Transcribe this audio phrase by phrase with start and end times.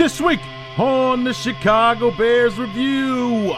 [0.00, 0.40] This week
[0.78, 3.54] on the Chicago Bears review.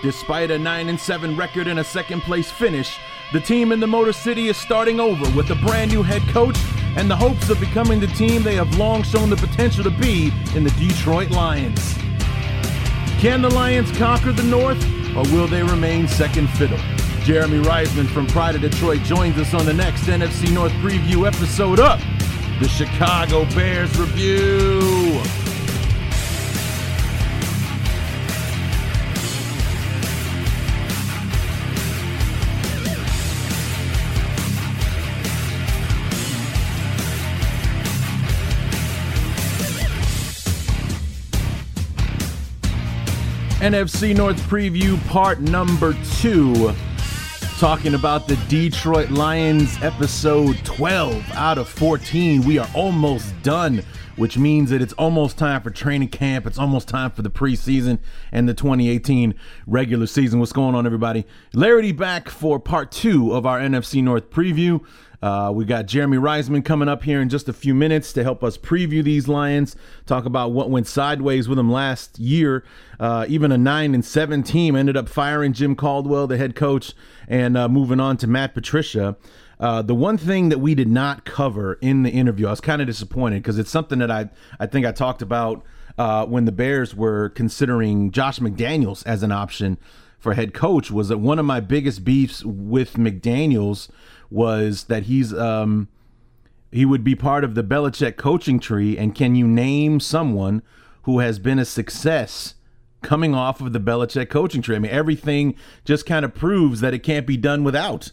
[0.00, 2.98] Despite a 9 and 7 record and a second place finish,
[3.30, 6.56] the team in the Motor City is starting over with a brand new head coach
[6.96, 10.32] and the hopes of becoming the team they have long shown the potential to be
[10.56, 11.92] in the Detroit Lions.
[13.18, 14.82] Can the Lions conquer the North
[15.14, 16.80] or will they remain second fiddle?
[17.22, 21.80] Jeremy Reisman from Pride of Detroit joins us on the next NFC North preview episode
[21.80, 22.02] of
[22.60, 25.41] the Chicago Bears Review.
[43.62, 46.72] NFC North preview part number two.
[47.60, 52.42] Talking about the Detroit Lions episode 12 out of 14.
[52.42, 53.84] We are almost done,
[54.16, 56.44] which means that it's almost time for training camp.
[56.44, 58.00] It's almost time for the preseason
[58.32, 59.32] and the 2018
[59.68, 60.40] regular season.
[60.40, 61.24] What's going on, everybody?
[61.54, 64.84] Larry back for part two of our NFC North preview.
[65.22, 68.42] Uh, we got Jeremy Reisman coming up here in just a few minutes to help
[68.42, 72.64] us preview these Lions, talk about what went sideways with them last year.
[72.98, 76.92] Uh, even a nine and seven team ended up firing Jim Caldwell, the head coach,
[77.28, 79.16] and uh, moving on to Matt Patricia.
[79.60, 82.80] Uh, the one thing that we did not cover in the interview, I was kind
[82.82, 84.28] of disappointed because it's something that I
[84.58, 85.64] I think I talked about
[85.96, 89.78] uh, when the Bears were considering Josh McDaniels as an option
[90.18, 90.90] for head coach.
[90.90, 93.88] Was that one of my biggest beefs with McDaniels?
[94.32, 95.88] Was that he's um,
[96.72, 98.96] he would be part of the Belichick coaching tree.
[98.96, 100.62] And can you name someone
[101.02, 102.54] who has been a success
[103.02, 104.74] coming off of the Belichick coaching tree?
[104.74, 105.54] I mean, everything
[105.84, 108.10] just kind of proves that it can't be done without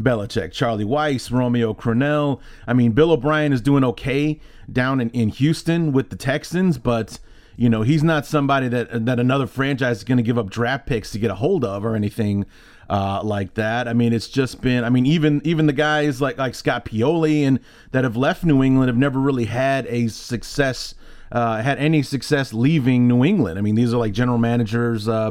[0.00, 0.52] Belichick.
[0.52, 2.40] Charlie Weis, Romeo Crennel.
[2.66, 4.40] I mean, Bill O'Brien is doing okay
[4.70, 7.18] down in, in Houston with the Texans, but
[7.56, 10.86] you know he's not somebody that that another franchise is going to give up draft
[10.86, 12.46] picks to get a hold of or anything
[12.92, 13.88] uh, like that.
[13.88, 14.84] I mean, it's just been.
[14.84, 17.58] I mean, even even the guys like like Scott Pioli and
[17.92, 20.94] that have left New England have never really had a success.
[21.30, 23.58] Uh, had any success leaving New England.
[23.58, 25.08] I mean, these are like general managers.
[25.08, 25.30] Uh,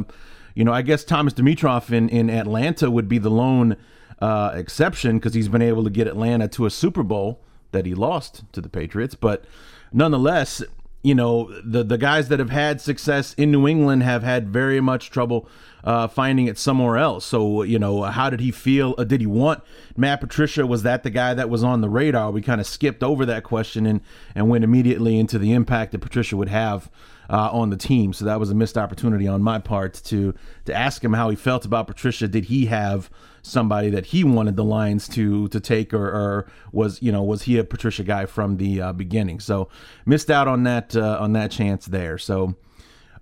[0.55, 3.77] you know, I guess Thomas Dimitroff in, in Atlanta would be the lone
[4.19, 7.39] uh, exception because he's been able to get Atlanta to a Super Bowl
[7.71, 9.13] that he lost to the Patriots.
[9.13, 9.45] But
[9.93, 10.63] nonetheless,
[11.03, 14.79] you know, the the guys that have had success in New England have had very
[14.79, 15.49] much trouble
[15.83, 17.25] uh, finding it somewhere else.
[17.25, 18.93] So, you know, how did he feel?
[18.97, 19.63] Uh, did he want
[19.97, 20.67] Matt Patricia?
[20.67, 22.29] Was that the guy that was on the radar?
[22.31, 24.01] We kind of skipped over that question and,
[24.35, 26.91] and went immediately into the impact that Patricia would have
[27.31, 28.13] uh, on the team.
[28.13, 30.35] So that was a missed opportunity on my part to
[30.65, 32.27] to ask him how he felt about Patricia.
[32.27, 33.09] Did he have
[33.41, 37.43] somebody that he wanted the Lions to to take, or, or was you know was
[37.43, 39.39] he a Patricia guy from the uh, beginning?
[39.39, 39.69] So
[40.05, 42.17] missed out on that uh, on that chance there.
[42.17, 42.55] So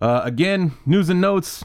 [0.01, 1.63] uh, again, news and notes.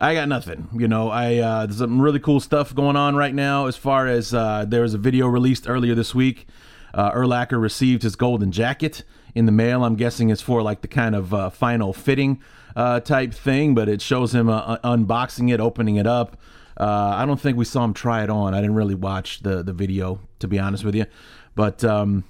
[0.00, 0.68] I got nothing.
[0.76, 3.66] You know, I uh, there's some really cool stuff going on right now.
[3.66, 6.46] As far as uh, there was a video released earlier this week.
[6.92, 9.04] Uh, Urlacher received his golden jacket
[9.34, 9.84] in the mail.
[9.84, 12.40] I'm guessing it's for like the kind of uh, final fitting
[12.76, 16.36] uh, type thing, but it shows him uh, unboxing it, opening it up.
[16.76, 18.54] Uh, I don't think we saw him try it on.
[18.54, 21.06] I didn't really watch the the video to be honest with you,
[21.54, 22.24] but um,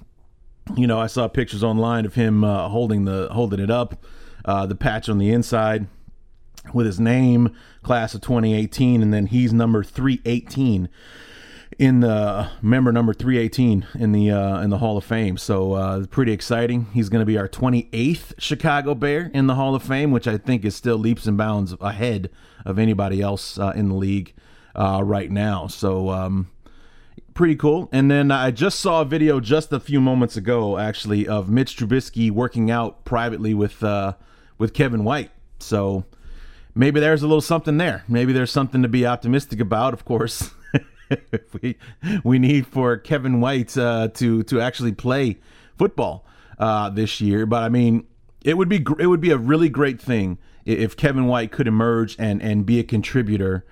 [0.75, 4.03] you know I saw pictures online of him uh, holding the holding it up,
[4.45, 5.87] uh, the patch on the inside
[6.73, 10.89] with his name, class of 2018, and then he's number 318
[11.79, 15.37] in the member number 318 in the uh, in the Hall of Fame.
[15.37, 16.87] So uh, pretty exciting.
[16.93, 20.37] He's going to be our 28th Chicago Bear in the Hall of Fame, which I
[20.37, 22.29] think is still leaps and bounds ahead
[22.65, 24.33] of anybody else uh, in the league
[24.75, 25.67] uh, right now.
[25.67, 26.49] So um,
[27.33, 27.89] pretty cool.
[27.91, 31.77] And then I just saw a video just a few moments ago, actually, of Mitch
[31.77, 34.13] Trubisky working out privately with uh,
[34.57, 35.31] with Kevin White.
[35.59, 36.05] So
[36.75, 38.03] maybe there's a little something there.
[38.07, 39.93] Maybe there's something to be optimistic about.
[39.93, 40.51] Of course,
[41.61, 41.77] we
[42.23, 45.39] we need for Kevin White uh, to to actually play
[45.77, 46.25] football
[46.59, 47.45] uh, this year.
[47.45, 48.07] But I mean,
[48.43, 52.15] it would be it would be a really great thing if Kevin White could emerge
[52.19, 53.65] and and be a contributor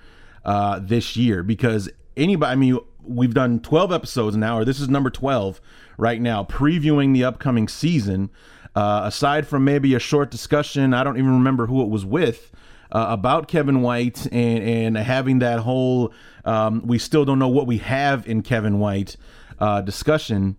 [0.46, 2.52] uh, this year because anybody.
[2.52, 5.60] I mean, we've done 12 episodes now, or this is number 12
[5.98, 8.30] right now, previewing the upcoming season.
[8.74, 12.52] Uh, aside from maybe a short discussion, I don't even remember who it was with.
[12.94, 16.14] Uh, about Kevin White and, and having that whole
[16.46, 19.18] um, we still don't know what we have in Kevin White
[19.60, 20.58] uh, discussion.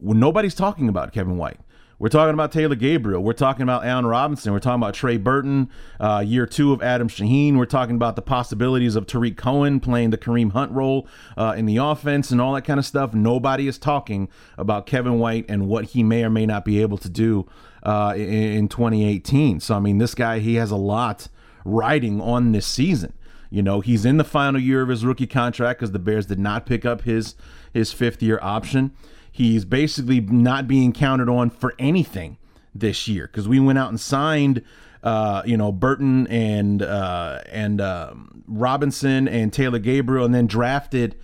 [0.00, 1.58] Well, nobody's talking about Kevin White.
[1.98, 3.22] We're talking about Taylor Gabriel.
[3.22, 4.52] We're talking about Allen Robinson.
[4.52, 5.70] We're talking about Trey Burton,
[6.00, 7.56] uh, year two of Adam Shaheen.
[7.56, 11.06] We're talking about the possibilities of Tarik Cohen playing the Kareem Hunt role
[11.36, 13.14] uh, in the offense and all that kind of stuff.
[13.14, 16.98] Nobody is talking about Kevin White and what he may or may not be able
[16.98, 17.46] to do
[17.84, 19.60] uh, in, in 2018.
[19.60, 21.28] So, I mean, this guy, he has a lot
[21.64, 23.12] riding on this season.
[23.50, 26.40] You know, he's in the final year of his rookie contract because the Bears did
[26.40, 27.36] not pick up his
[27.72, 28.92] his fifth year option.
[29.34, 32.38] He's basically not being counted on for anything
[32.72, 34.62] this year because we went out and signed,
[35.02, 38.14] uh, you know, Burton and uh, and uh,
[38.46, 41.16] Robinson and Taylor Gabriel, and then drafted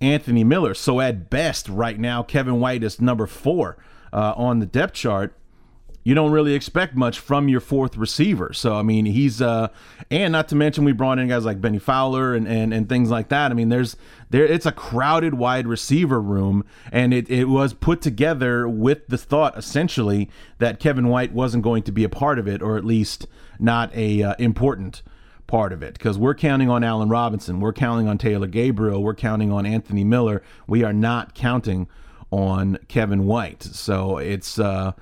[0.00, 0.72] Anthony Miller.
[0.72, 3.76] So at best, right now, Kevin White is number four
[4.14, 5.36] uh, on the depth chart
[6.08, 8.54] you don't really expect much from your fourth receiver.
[8.54, 9.68] So I mean, he's uh,
[10.10, 13.10] and not to mention we brought in guys like Bennie Fowler and and, and things
[13.10, 13.50] like that.
[13.50, 13.94] I mean, there's
[14.30, 19.18] there it's a crowded wide receiver room, and it it was put together with the
[19.18, 22.86] thought essentially that Kevin White wasn't going to be a part of it, or at
[22.86, 23.26] least
[23.58, 25.02] not a uh, important
[25.46, 29.14] part of it because we're counting on Allen Robinson, we're counting on Taylor Gabriel, we're
[29.14, 30.42] counting on Anthony Miller.
[30.66, 31.86] We are not counting
[32.30, 33.62] on Kevin White.
[33.62, 34.92] So it's uh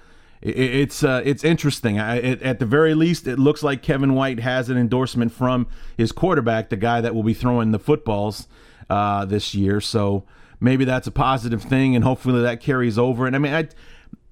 [0.43, 1.99] it's uh, it's interesting.
[1.99, 5.67] I, it, at the very least, it looks like Kevin White has an endorsement from
[5.97, 8.47] his quarterback, the guy that will be throwing the footballs
[8.91, 9.81] uh, this year.
[9.81, 10.25] So
[10.61, 13.27] maybe that's a positive thing, and hopefully that carries over.
[13.27, 13.69] And I mean, I,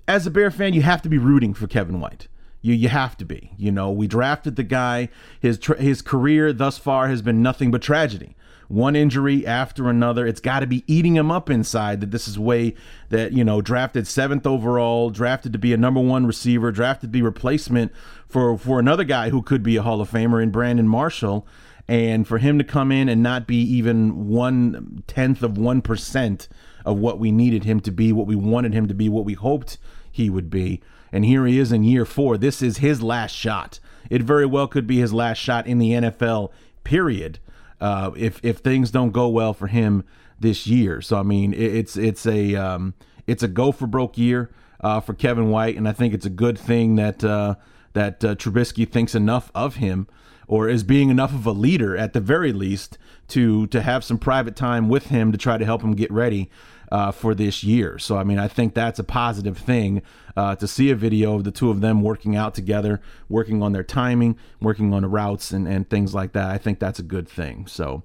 [0.06, 2.28] as a Bear fan, you have to be rooting for Kevin White.
[2.60, 3.52] You you have to be.
[3.56, 5.08] You know, we drafted the guy.
[5.40, 8.36] His his career thus far has been nothing but tragedy
[8.68, 10.26] one injury after another.
[10.26, 12.74] It's got to be eating him up inside that this is way
[13.10, 17.12] that, you know, drafted seventh overall, drafted to be a number one receiver, drafted to
[17.12, 17.92] be replacement
[18.28, 21.46] for, for another guy who could be a Hall of Famer in Brandon Marshall.
[21.86, 26.48] And for him to come in and not be even one tenth of 1%
[26.86, 29.34] of what we needed him to be, what we wanted him to be, what we
[29.34, 29.76] hoped
[30.10, 30.80] he would be.
[31.12, 32.38] And here he is in year four.
[32.38, 33.80] This is his last shot.
[34.10, 36.50] It very well could be his last shot in the NFL,
[36.82, 37.38] period
[37.84, 40.04] uh, if if things don't go well for him
[40.40, 41.02] this year.
[41.02, 42.94] So I mean, it, it's it's a um,
[43.26, 44.50] it's a go for broke year
[44.80, 47.56] uh, for Kevin White, and I think it's a good thing that uh,
[47.92, 50.08] that uh, Trubisky thinks enough of him,
[50.46, 52.96] or is being enough of a leader at the very least
[53.28, 56.50] to to have some private time with him to try to help him get ready
[56.94, 57.98] uh, for this year.
[57.98, 60.00] So, I mean, I think that's a positive thing
[60.36, 63.72] uh, to see a video of the two of them working out together, working on
[63.72, 66.50] their timing, working on the routes, and, and things like that.
[66.50, 67.66] I think that's a good thing.
[67.66, 68.04] So,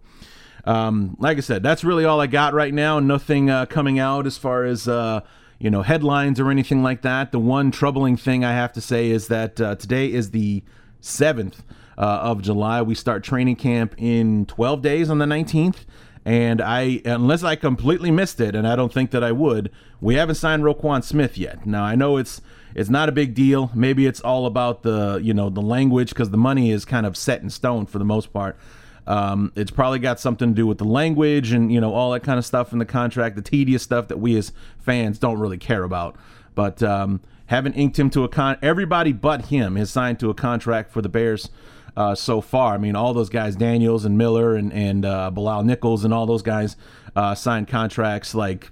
[0.63, 3.00] um, like I said, that's really all I got right now.
[3.00, 5.21] Nothing uh, coming out as far as uh,
[5.59, 7.31] you know headlines or anything like that.
[7.31, 10.63] The one troubling thing I have to say is that uh, today is the
[11.00, 11.62] seventh
[11.95, 12.81] uh, of July.
[12.81, 15.86] We start training camp in 12 days on the 19th.
[16.29, 20.13] And I, unless I completely missed it, and I don't think that I would, we
[20.13, 21.65] haven't signed Roquan Smith yet.
[21.65, 22.39] Now I know it's
[22.75, 23.71] it's not a big deal.
[23.73, 27.17] Maybe it's all about the you know the language because the money is kind of
[27.17, 28.59] set in stone for the most part.
[29.07, 32.19] Um, it's probably got something to do with the language and you know all that
[32.19, 35.57] kind of stuff in the contract, the tedious stuff that we as fans don't really
[35.57, 36.15] care about.
[36.53, 38.59] But um, haven't inked him to a con.
[38.61, 41.50] Everybody but him has signed to a contract for the Bears
[41.96, 42.74] uh, so far.
[42.74, 46.25] I mean, all those guys, Daniels and Miller and and uh, Bilal Nichols and all
[46.25, 46.75] those guys
[47.15, 48.72] uh, signed contracts like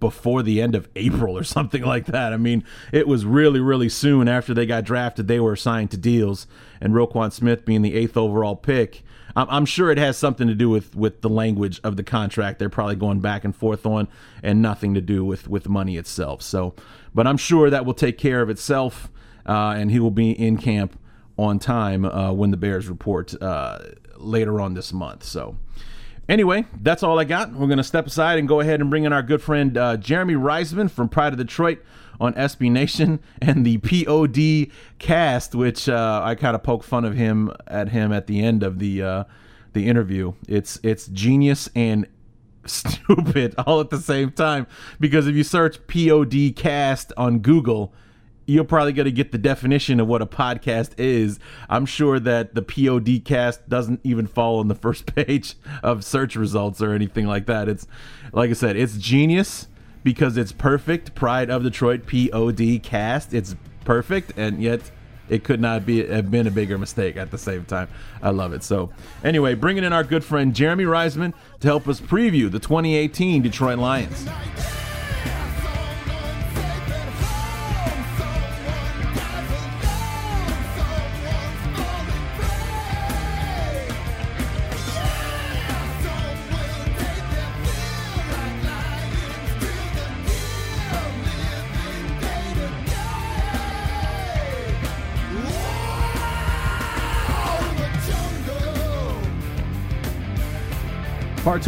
[0.00, 2.32] before the end of April or something like that.
[2.32, 5.96] I mean, it was really, really soon after they got drafted, they were signed to
[5.96, 6.46] deals.
[6.80, 9.02] And Roquan Smith being the eighth overall pick,
[9.36, 12.58] I'm, I'm sure it has something to do with with the language of the contract.
[12.58, 14.08] They're probably going back and forth on,
[14.42, 16.42] and nothing to do with with money itself.
[16.42, 16.74] So,
[17.14, 19.10] but I'm sure that will take care of itself,
[19.46, 20.98] uh, and he will be in camp
[21.38, 23.78] on time uh, when the Bears report uh,
[24.16, 25.22] later on this month.
[25.24, 25.56] So,
[26.28, 27.52] anyway, that's all I got.
[27.52, 29.96] We're going to step aside and go ahead and bring in our good friend uh,
[29.96, 31.78] Jeremy Reisman from Pride of Detroit
[32.20, 37.14] on SB Nation and the POD cast, which uh, I kind of poke fun of
[37.14, 39.24] him at him at the end of the uh,
[39.72, 40.34] the interview.
[40.48, 42.06] It's it's genius and
[42.64, 44.66] stupid all at the same time
[44.98, 47.94] because if you search POD cast on Google
[48.48, 51.38] you're probably going to get the definition of what a podcast is.
[51.68, 56.34] I'm sure that the POD cast doesn't even fall on the first page of search
[56.34, 57.68] results or anything like that.
[57.68, 57.86] It's
[58.32, 59.68] like I said, it's genius
[60.02, 61.14] because it's perfect.
[61.14, 63.34] Pride of Detroit POD cast.
[63.34, 64.90] It's perfect and yet
[65.28, 67.88] it could not be have been a bigger mistake at the same time.
[68.22, 68.62] I love it.
[68.62, 68.90] So,
[69.22, 73.78] anyway, bringing in our good friend Jeremy Reisman to help us preview the 2018 Detroit
[73.78, 74.26] Lions.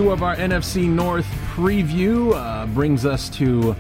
[0.01, 3.77] Two of our NFC North preview uh, brings us to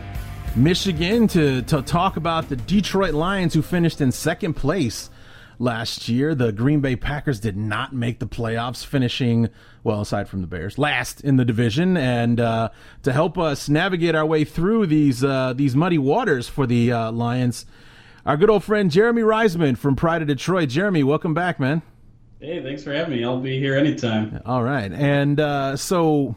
[0.55, 5.09] Michigan to, to talk about the Detroit Lions, who finished in second place
[5.59, 6.35] last year.
[6.35, 9.49] The Green Bay Packers did not make the playoffs, finishing,
[9.83, 11.97] well, aside from the Bears, last in the division.
[11.97, 12.69] And uh,
[13.03, 17.12] to help us navigate our way through these uh, these muddy waters for the uh,
[17.12, 17.65] Lions,
[18.27, 20.69] our good old friend Jeremy Reisman from Pride of Detroit.
[20.69, 21.81] Jeremy, welcome back, man.
[22.41, 23.23] Hey, thanks for having me.
[23.23, 24.41] I'll be here anytime.
[24.47, 26.37] All right, and uh, so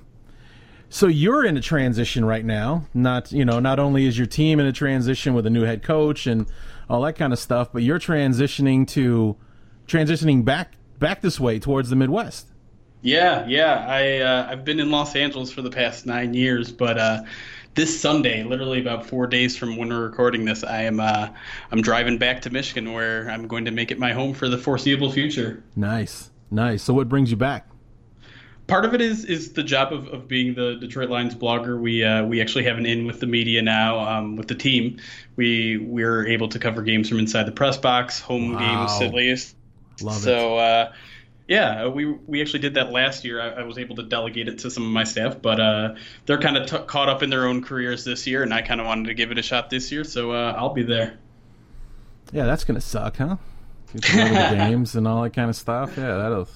[0.89, 2.85] so you're in a transition right now.
[2.93, 5.81] Not you know, not only is your team in a transition with a new head
[5.81, 6.45] coach and
[6.89, 9.37] all that kind of stuff, but you're transitioning to
[9.87, 12.47] transitioning back back this way towards the Midwest.
[13.01, 13.85] Yeah, yeah.
[13.87, 17.23] I uh, I've been in Los Angeles for the past nine years, but uh,
[17.75, 21.29] this Sunday, literally about four days from when we're recording this, I am uh,
[21.71, 24.57] I'm driving back to Michigan, where I'm going to make it my home for the
[24.57, 25.63] foreseeable future.
[25.75, 26.83] Nice, nice.
[26.83, 27.67] So, what brings you back?
[28.67, 31.79] Part of it is is the job of, of being the Detroit Lions blogger.
[31.79, 34.99] We uh, we actually have an in with the media now um, with the team.
[35.35, 38.59] We we're able to cover games from inside the press box, home wow.
[38.59, 39.55] games at least.
[40.01, 40.61] Love so, it.
[40.61, 40.91] Uh,
[41.53, 43.39] yeah, we we actually did that last year.
[43.39, 45.93] I, I, was able to delegate it to some of my staff, but uh,
[46.25, 48.81] they're kind of t- caught up in their own careers this year, and I kind
[48.81, 51.19] of wanted to give it a shot this year, so uh, I'll be there.
[52.31, 53.37] Yeah, that's gonna suck, huh?
[53.93, 55.95] You go to the games and all that kind of stuff.
[55.95, 56.47] Yeah, that'll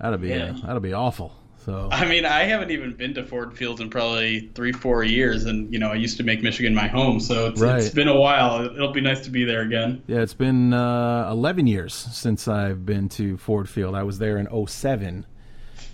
[0.00, 0.56] that'll be yeah.
[0.64, 1.32] that'll be awful.
[1.64, 5.44] So I mean, I haven't even been to Ford Fields in probably three, four years,
[5.44, 7.78] and you know, I used to make Michigan my home, so it's, right.
[7.78, 8.64] it's been a while.
[8.64, 10.02] It'll be nice to be there again.
[10.08, 13.94] Yeah, it's been uh, 11 years since I've been to Ford Field.
[13.94, 15.24] I was there in 07,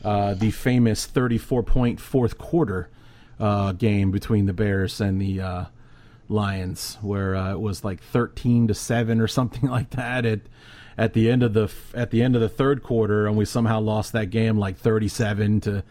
[0.05, 2.89] uh, the famous 34 point fourth quarter
[3.39, 5.65] uh, game between the Bears and the uh,
[6.29, 10.27] Lions, where uh, it was like 13 to seven or something like that.
[10.27, 10.49] It
[10.99, 13.81] at the end of the at the end of the third quarter, and we somehow
[13.81, 15.85] lost that game like thirty-seven to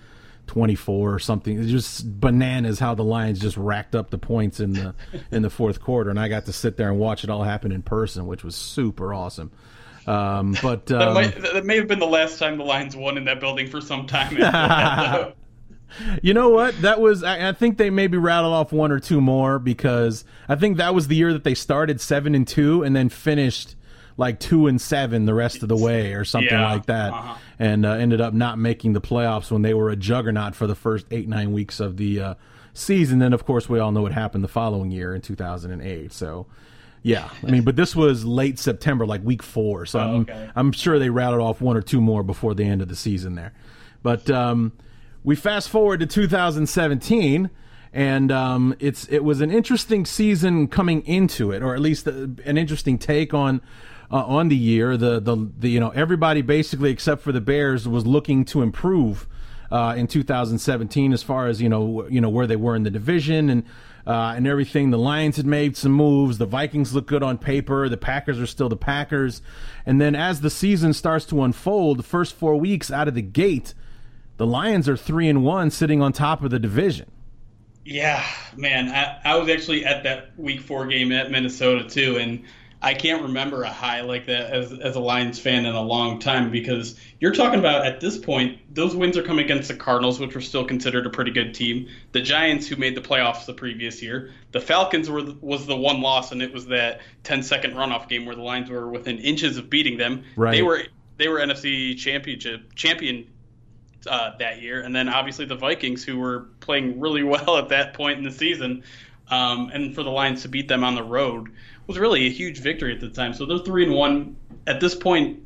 [0.46, 1.58] twenty-four or something.
[1.58, 4.94] It's just bananas how the Lions just racked up the points in the
[5.32, 7.72] in the fourth quarter, and I got to sit there and watch it all happen
[7.72, 9.51] in person, which was super awesome.
[10.06, 13.17] Um, but um, that, might, that, may have been the last time the Lions won
[13.17, 14.38] in that building for some time.
[16.22, 16.79] you know what?
[16.82, 17.24] That was.
[17.24, 20.94] I, I, think they maybe rattled off one or two more because I think that
[20.94, 23.75] was the year that they started seven and two and then finished
[24.17, 26.72] like two and seven the rest of the way or something yeah.
[26.72, 27.36] like that, uh-huh.
[27.60, 30.75] and uh, ended up not making the playoffs when they were a juggernaut for the
[30.75, 32.34] first eight nine weeks of the uh,
[32.74, 33.20] season.
[33.20, 36.12] Then of course we all know what happened the following year in 2008.
[36.12, 36.48] So.
[37.03, 39.86] Yeah, I mean, but this was late September, like week four.
[39.86, 40.34] So oh, okay.
[40.34, 42.98] I'm, I'm sure they rattled off one or two more before the end of the
[42.98, 43.53] season there.
[44.03, 44.74] But um,
[45.27, 47.50] we fast forward to 2017
[47.91, 52.57] and um, it's it was an interesting season coming into it, or at least an
[52.57, 53.60] interesting take on
[54.10, 54.96] uh, on the year.
[54.96, 59.27] The, the, the you know everybody basically except for the Bears was looking to improve
[59.69, 62.91] uh, in 2017 as far as you know you know where they were in the
[62.91, 63.65] division and.
[64.05, 64.89] Uh, and everything.
[64.89, 66.38] The Lions had made some moves.
[66.38, 67.89] The Vikings look good on paper.
[67.89, 69.41] The Packers are still the Packers.
[69.86, 73.22] And then as the season starts to unfold, the first four weeks out of the
[73.22, 73.74] gate,
[74.38, 77.12] the Lions are three and one, sitting on top of the division.
[77.84, 78.24] Yeah,
[78.56, 82.44] man, I, I was actually at that Week Four game at Minnesota too, and
[82.82, 86.20] I can't remember a high like that as, as a Lions fan in a long
[86.20, 90.20] time because you're talking about at this point, those wins are coming against the Cardinals,
[90.20, 93.53] which were still considered a pretty good team, the Giants, who made the playoffs the
[93.53, 97.74] previous year, the Falcons were was the one loss, and it was that 10 second
[97.74, 100.24] runoff game where the Lions were within inches of beating them.
[100.36, 100.51] Right.
[100.51, 100.84] They were
[101.17, 103.27] they were NFC championship champion
[104.06, 107.94] uh, that year, and then obviously the Vikings, who were playing really well at that
[107.94, 108.84] point in the season,
[109.30, 111.50] um, and for the Lions to beat them on the road
[111.88, 113.34] was really a huge victory at the time.
[113.34, 114.36] So they're three and one
[114.68, 115.44] at this point.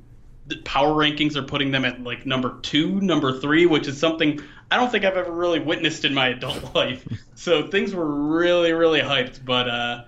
[0.48, 4.41] The power rankings are putting them at like number two, number three, which is something
[4.72, 7.08] I don't think I've ever really witnessed in my adult life.
[7.36, 10.03] so things were really, really hyped, but uh,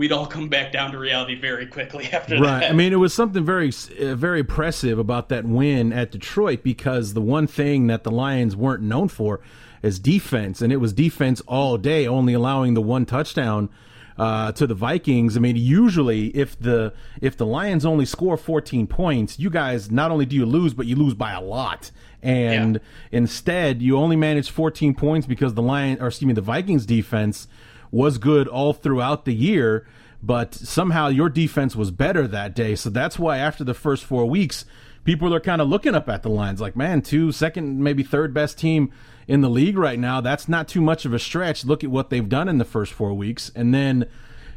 [0.00, 2.42] we'd all come back down to reality very quickly after right.
[2.42, 2.60] that.
[2.62, 2.70] Right.
[2.70, 7.12] I mean, it was something very, uh, very impressive about that win at Detroit because
[7.12, 9.40] the one thing that the Lions weren't known for
[9.82, 13.68] is defense, and it was defense all day, only allowing the one touchdown
[14.16, 15.36] uh, to the Vikings.
[15.36, 20.10] I mean, usually if the if the Lions only score 14 points, you guys not
[20.10, 21.90] only do you lose, but you lose by a lot.
[22.22, 23.18] And yeah.
[23.18, 27.48] instead, you only managed 14 points because the Lion, or excuse me, the Vikings defense
[27.90, 29.86] was good all throughout the year.
[30.22, 32.74] But somehow your defense was better that day.
[32.76, 34.66] So that's why after the first four weeks,
[35.02, 38.34] people are kind of looking up at the lines like, man, two, second, maybe third
[38.34, 38.92] best team
[39.26, 40.20] in the league right now.
[40.20, 41.64] That's not too much of a stretch.
[41.64, 43.50] Look at what they've done in the first four weeks.
[43.54, 44.06] And then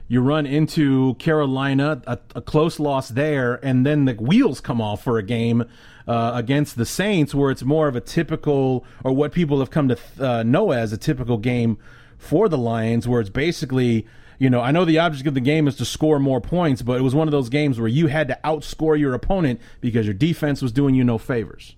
[0.08, 5.04] You run into Carolina, a, a close loss there, and then the wheels come off
[5.04, 5.64] for a game
[6.08, 9.88] uh, against the Saints, where it's more of a typical, or what people have come
[9.88, 11.78] to uh, know as a typical game
[12.24, 14.08] for the Lions, where it's basically,
[14.40, 17.00] you know, I know the object of the game is to score more points, but
[17.00, 20.14] it was one of those games where you had to outscore your opponent because your
[20.14, 21.76] defense was doing you no favors.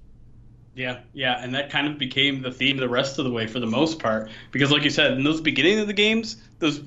[0.76, 3.60] Yeah, yeah, and that kind of became the theme the rest of the way for
[3.60, 4.30] the most part.
[4.52, 6.82] Because, like you said, in those beginning of the games, those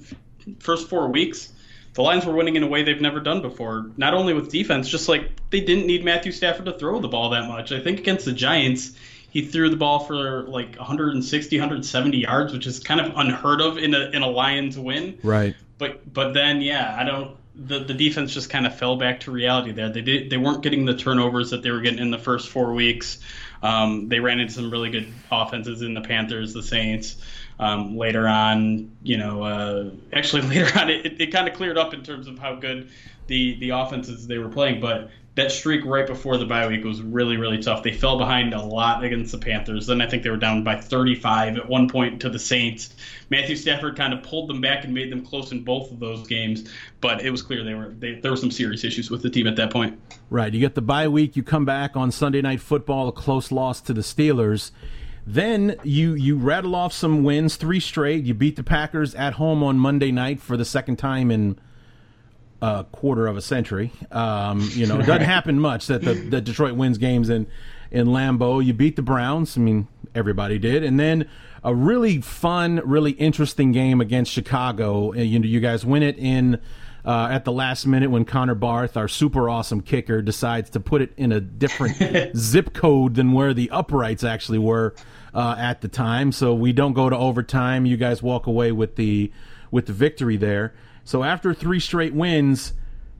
[0.60, 1.52] first four weeks,
[1.94, 3.90] the Lions were winning in a way they've never done before.
[3.96, 7.30] Not only with defense, just like they didn't need Matthew Stafford to throw the ball
[7.30, 7.72] that much.
[7.72, 8.92] I think against the Giants,
[9.30, 13.78] he threw the ball for like 160, 170 yards, which is kind of unheard of
[13.78, 15.18] in a in a Lions win.
[15.22, 15.54] Right.
[15.76, 17.36] But but then yeah, I don't.
[17.60, 19.88] The, the defense just kind of fell back to reality there.
[19.88, 22.72] They did they weren't getting the turnovers that they were getting in the first four
[22.72, 23.18] weeks.
[23.62, 27.16] Um, they ran into some really good offenses in the Panthers, the Saints.
[27.58, 31.92] Um, later on, you know, uh, actually later on, it, it kind of cleared up
[31.92, 32.90] in terms of how good
[33.26, 34.80] the the offenses they were playing.
[34.80, 37.82] But that streak right before the bye week was really really tough.
[37.82, 39.86] They fell behind a lot against the Panthers.
[39.86, 42.94] Then I think they were down by 35 at one point to the Saints.
[43.30, 46.26] Matthew Stafford kind of pulled them back and made them close in both of those
[46.26, 46.68] games,
[47.00, 49.46] but it was clear they were they, there were some serious issues with the team
[49.46, 49.98] at that point.
[50.28, 50.52] Right.
[50.52, 51.36] You get the bye week.
[51.36, 54.72] You come back on Sunday Night Football, a close loss to the Steelers.
[55.24, 58.24] Then you you rattle off some wins, three straight.
[58.24, 61.58] You beat the Packers at home on Monday night for the second time in
[62.60, 63.92] a quarter of a century.
[64.10, 67.46] Um, you know, it doesn't happen much that the that Detroit wins games in
[67.90, 68.64] in Lambeau.
[68.64, 69.56] You beat the Browns.
[69.56, 71.28] I mean, everybody did, and then
[71.62, 75.12] a really fun, really interesting game against Chicago.
[75.12, 76.60] You know, you guys win it in.
[77.04, 81.00] Uh, at the last minute, when Connor Barth, our super awesome kicker, decides to put
[81.00, 84.94] it in a different zip code than where the uprights actually were
[85.32, 87.86] uh, at the time, so we don't go to overtime.
[87.86, 89.32] You guys walk away with the
[89.70, 90.74] with the victory there.
[91.08, 92.74] So after three straight wins,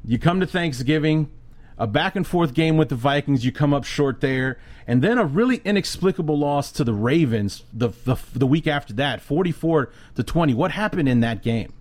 [0.05, 1.31] you come to Thanksgiving,
[1.79, 3.47] a back and forth game with the Vikings.
[3.47, 7.89] You come up short there, and then a really inexplicable loss to the Ravens the
[8.05, 10.53] the, the week after that, forty four to twenty.
[10.53, 11.73] What happened in that game?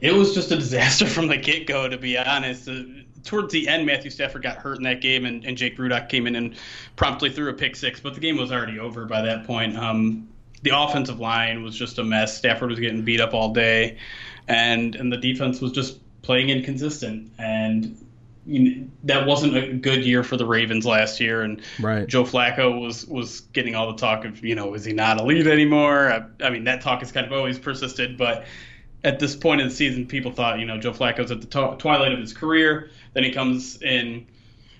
[0.00, 2.68] It was just a disaster from the get go, to be honest.
[2.68, 2.82] Uh,
[3.24, 6.26] towards the end, Matthew Stafford got hurt in that game, and, and Jake Rudock came
[6.26, 6.54] in and
[6.96, 9.74] promptly threw a pick six, but the game was already over by that point.
[9.74, 10.28] Um,
[10.62, 12.36] the offensive line was just a mess.
[12.36, 13.96] Stafford was getting beat up all day,
[14.50, 17.32] and and the defense was just playing inconsistent.
[17.38, 17.96] And
[18.44, 21.42] you know, that wasn't a good year for the Ravens last year.
[21.42, 22.06] And right.
[22.06, 25.46] Joe Flacco was was getting all the talk of you know is he not elite
[25.46, 26.12] anymore?
[26.12, 28.44] I, I mean that talk has kind of always persisted, but
[29.04, 31.76] at this point in the season, people thought, you know, Joe Flacco's at the t-
[31.78, 32.90] twilight of his career.
[33.14, 34.26] Then he comes in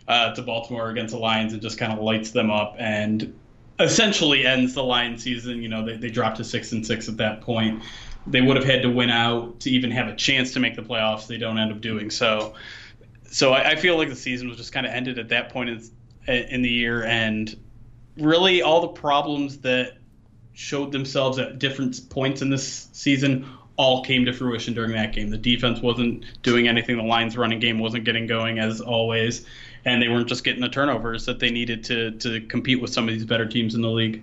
[0.08, 3.34] uh, to Baltimore against the Lions and just kind of lights them up and
[3.78, 5.62] essentially ends the Lions season.
[5.62, 7.82] You know, they, they dropped to six and six at that point.
[8.26, 10.82] They would have had to win out to even have a chance to make the
[10.82, 11.26] playoffs.
[11.26, 12.54] They don't end up doing so.
[13.24, 15.70] So I, I feel like the season was just kind of ended at that point
[15.70, 17.56] in, in the year, and
[18.16, 19.98] really all the problems that
[20.52, 25.30] showed themselves at different points in this season all came to fruition during that game.
[25.30, 26.98] The defense wasn't doing anything.
[26.98, 29.46] The Lions' running game wasn't getting going as always,
[29.86, 33.08] and they weren't just getting the turnovers that they needed to to compete with some
[33.08, 34.22] of these better teams in the league.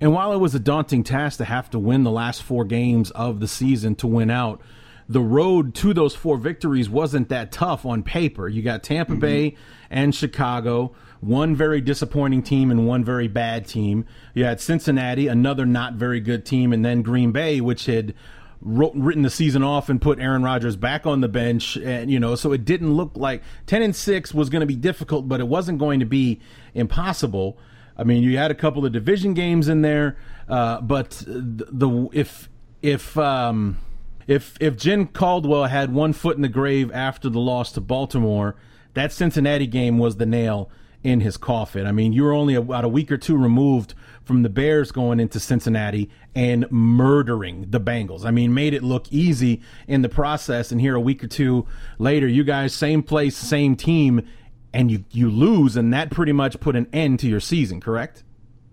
[0.00, 3.10] And while it was a daunting task to have to win the last four games
[3.12, 4.60] of the season to win out,
[5.08, 8.46] the road to those four victories wasn't that tough on paper.
[8.48, 9.20] You got Tampa mm-hmm.
[9.20, 9.56] Bay
[9.90, 14.04] and Chicago, one very disappointing team and one very bad team.
[14.34, 18.14] You had Cincinnati, another not very good team, and then Green Bay, which had
[18.60, 22.34] written the season off and put Aaron Rodgers back on the bench, and you know,
[22.34, 25.48] so it didn't look like ten and six was going to be difficult, but it
[25.48, 26.40] wasn't going to be
[26.74, 27.56] impossible.
[27.98, 30.16] I mean, you had a couple of division games in there,
[30.48, 32.48] uh, but the, the if
[32.80, 33.78] if um,
[34.26, 38.54] if if Jim Caldwell had one foot in the grave after the loss to Baltimore,
[38.94, 40.70] that Cincinnati game was the nail
[41.02, 41.86] in his coffin.
[41.86, 45.20] I mean, you were only about a week or two removed from the Bears going
[45.20, 48.24] into Cincinnati and murdering the Bengals.
[48.24, 50.70] I mean, made it look easy in the process.
[50.72, 51.66] And here a week or two
[51.98, 54.26] later, you guys, same place, same team,
[54.72, 55.76] and you, you lose.
[55.76, 58.24] And that pretty much put an end to your season, correct?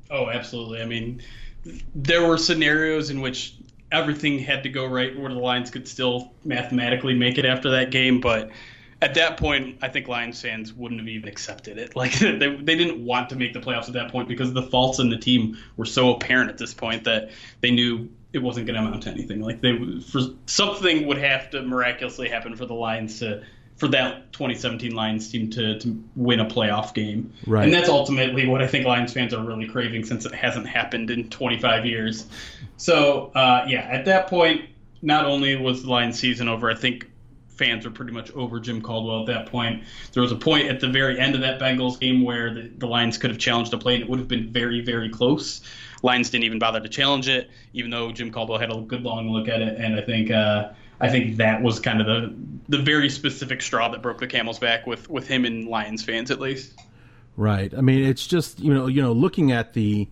[0.09, 0.81] Oh, absolutely.
[0.81, 1.21] I mean,
[1.93, 3.55] there were scenarios in which
[3.91, 7.91] everything had to go right where the Lions could still mathematically make it after that
[7.91, 8.19] game.
[8.19, 8.51] But
[9.01, 11.95] at that point, I think Lions fans wouldn't have even accepted it.
[11.95, 14.99] Like they, they didn't want to make the playoffs at that point because the faults
[14.99, 17.31] in the team were so apparent at this point that
[17.61, 19.41] they knew it wasn't going to amount to anything.
[19.41, 23.43] Like they for something would have to miraculously happen for the Lions to
[23.75, 27.33] for that 2017 Lions team to, to win a playoff game.
[27.45, 27.65] Right.
[27.65, 31.11] And that's ultimately what I think Lions fans are really craving since it hasn't happened
[31.11, 32.25] in 25 years.
[32.77, 34.69] So, uh, yeah, at that point,
[35.01, 37.09] not only was the Lions season over, I think
[37.49, 39.83] fans were pretty much over Jim Caldwell at that point.
[40.13, 42.87] There was a point at the very end of that Bengals game where the, the
[42.87, 45.61] Lions could have challenged a play and it would have been very, very close.
[46.01, 49.29] Lions didn't even bother to challenge it, even though Jim Caldwell had a good long
[49.31, 49.77] look at it.
[49.79, 52.33] And I think uh, I think that was kind of the
[52.67, 56.31] the very specific straw that broke the camel's back with with him and Lions fans
[56.31, 56.73] at least.
[57.37, 57.73] Right.
[57.73, 60.07] I mean, it's just you know you know looking at the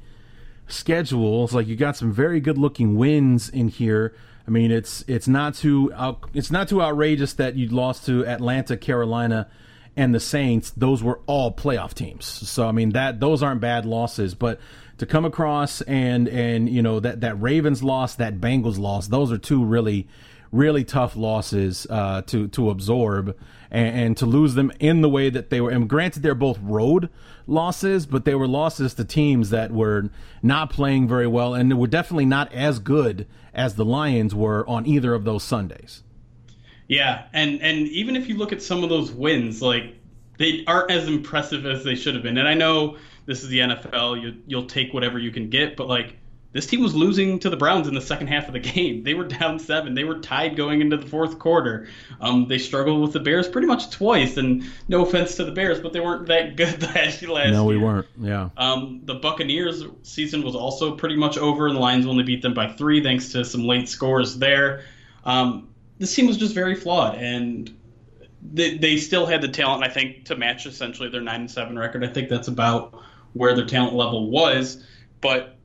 [0.67, 4.13] schedules, like you got some very good looking wins in here.
[4.47, 8.25] I mean, it's it's not too out, it's not too outrageous that you lost to
[8.25, 9.47] Atlanta, Carolina,
[9.95, 10.71] and the Saints.
[10.71, 12.25] Those were all playoff teams.
[12.25, 14.59] So I mean that those aren't bad losses, but
[14.97, 19.31] to come across and and you know that that Ravens loss, that Bengals loss, those
[19.31, 20.07] are two really
[20.53, 23.35] really tough losses uh, to to absorb
[23.71, 25.71] and, and, to lose them in the way that they were.
[25.71, 27.09] And granted, they're both road
[27.47, 30.09] losses, but they were losses to teams that were
[30.43, 34.85] not playing very well and were definitely not as good as the Lions were on
[34.85, 36.03] either of those Sundays.
[36.87, 39.95] Yeah, and and even if you look at some of those wins, like
[40.37, 42.37] they aren't as impressive as they should have been.
[42.37, 45.87] And I know this is the NFL; you, you'll take whatever you can get, but
[45.87, 46.17] like
[46.53, 49.03] this team was losing to the Browns in the second half of the game.
[49.03, 49.95] They were down seven.
[49.95, 51.87] They were tied going into the fourth quarter.
[52.21, 54.37] Um, they struggled with the Bears pretty much twice.
[54.37, 57.75] And no offense to the Bears, but they weren't that good last, last no, we
[57.75, 57.83] year.
[57.83, 58.07] weren't.
[58.19, 58.49] Yeah.
[58.55, 62.53] Um, the Buccaneers season was also pretty much over, and the Lions only beat them
[62.53, 64.83] by three thanks to some late scores there.
[65.25, 67.75] Um, this team was just very flawed, and
[68.41, 71.79] they, they still had the talent, I think, to match essentially their nine and seven
[71.79, 72.03] record.
[72.03, 72.93] I think that's about
[73.33, 74.83] where their talent level was,
[75.21, 75.57] but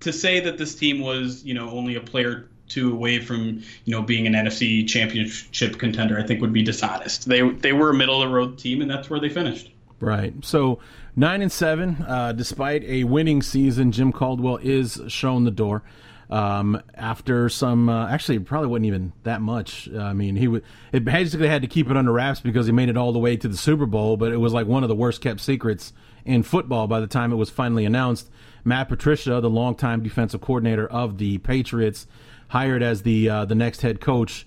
[0.00, 3.94] to say that this team was, you know, only a player two away from, you
[3.94, 7.28] know, being an NFC championship contender, I think would be dishonest.
[7.28, 9.70] They they were a middle of the road team, and that's where they finished.
[10.00, 10.34] Right.
[10.44, 10.78] So
[11.16, 15.82] nine and seven, uh, despite a winning season, Jim Caldwell is shown the door.
[16.30, 19.88] Um, after some, uh, actually, probably wasn't even that much.
[19.94, 22.90] I mean, he would it basically had to keep it under wraps because he made
[22.90, 24.94] it all the way to the Super Bowl, but it was like one of the
[24.94, 25.92] worst kept secrets
[26.26, 28.30] in football by the time it was finally announced.
[28.64, 32.06] Matt Patricia, the longtime defensive coordinator of the Patriots,
[32.48, 34.46] hired as the uh, the next head coach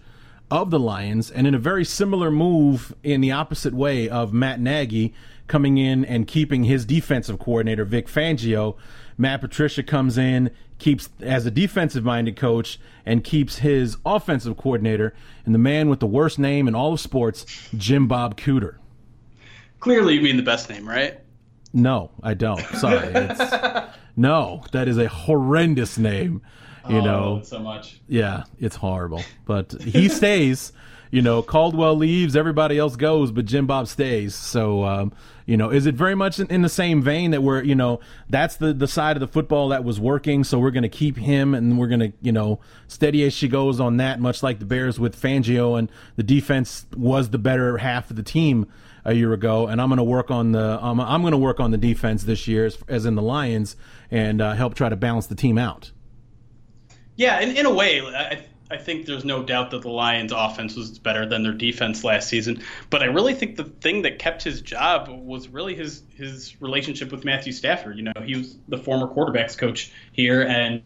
[0.50, 4.60] of the Lions, and in a very similar move in the opposite way of Matt
[4.60, 5.14] Nagy
[5.48, 8.76] coming in and keeping his defensive coordinator Vic Fangio.
[9.18, 15.14] Matt Patricia comes in, keeps as a defensive minded coach, and keeps his offensive coordinator
[15.46, 17.46] and the man with the worst name in all of sports,
[17.78, 18.78] Jim Bob Cooter.
[19.80, 21.20] Clearly, you mean the best name, right?
[21.74, 22.62] No, I don't.
[22.76, 23.12] Sorry.
[24.16, 26.42] no, that is a horrendous name.
[26.90, 28.02] You oh, know, so much.
[28.08, 29.24] Yeah, it's horrible.
[29.46, 30.74] But he stays.
[31.12, 34.34] You know, Caldwell leaves, everybody else goes, but Jim Bob stays.
[34.34, 35.12] So, um,
[35.46, 38.00] you know, is it very much in, in, the same vein that we're, you know,
[38.30, 41.18] that's the the side of the football that was working, so we're going to keep
[41.18, 44.60] him and we're going to, you know, steady as she goes on that, much like
[44.60, 48.66] the Bears with Fangio and the defense was the better half of the team
[49.04, 51.60] a year ago, and I'm going to work on the um, I'm going to work
[51.60, 53.76] on the defense this year, as, as in the Lions,
[54.10, 55.92] and uh, help try to balance the team out.
[57.16, 60.76] Yeah, in, in a way, I, I think there's no doubt that the Lions' offense
[60.76, 62.64] was better than their defense last season.
[62.90, 67.12] But I really think the thing that kept his job was really his his relationship
[67.12, 67.98] with Matthew Stafford.
[67.98, 70.84] You know, he was the former quarterbacks coach here, and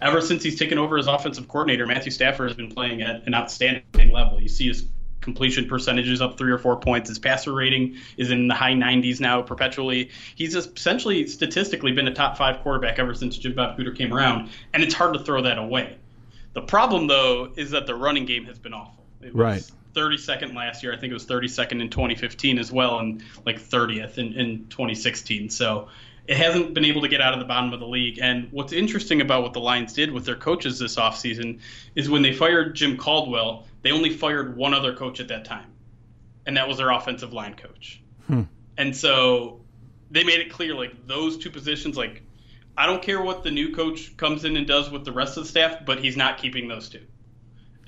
[0.00, 3.34] ever since he's taken over as offensive coordinator, Matthew Stafford has been playing at an
[3.34, 4.40] outstanding level.
[4.40, 4.86] You see his
[5.26, 7.08] completion percentage is up three or four points.
[7.08, 10.10] His passer rating is in the high 90s now perpetually.
[10.36, 14.50] He's essentially statistically been a top five quarterback ever since Jim Bob Cooter came around,
[14.72, 15.98] and it's hard to throw that away.
[16.52, 19.04] The problem, though, is that the running game has been awful.
[19.20, 19.70] It was right.
[19.94, 20.92] 32nd last year.
[20.92, 25.50] I think it was 32nd in 2015 as well, and like 30th in, in 2016.
[25.50, 25.88] So
[26.28, 28.18] it hasn't been able to get out of the bottom of the league.
[28.20, 31.60] And what's interesting about what the Lions did with their coaches this offseason
[31.94, 35.72] is when they fired Jim Caldwell, they only fired one other coach at that time,
[36.44, 38.02] and that was their offensive line coach.
[38.26, 38.42] Hmm.
[38.76, 39.60] And so
[40.10, 42.22] they made it clear like those two positions, like
[42.76, 45.44] I don't care what the new coach comes in and does with the rest of
[45.44, 47.02] the staff, but he's not keeping those two.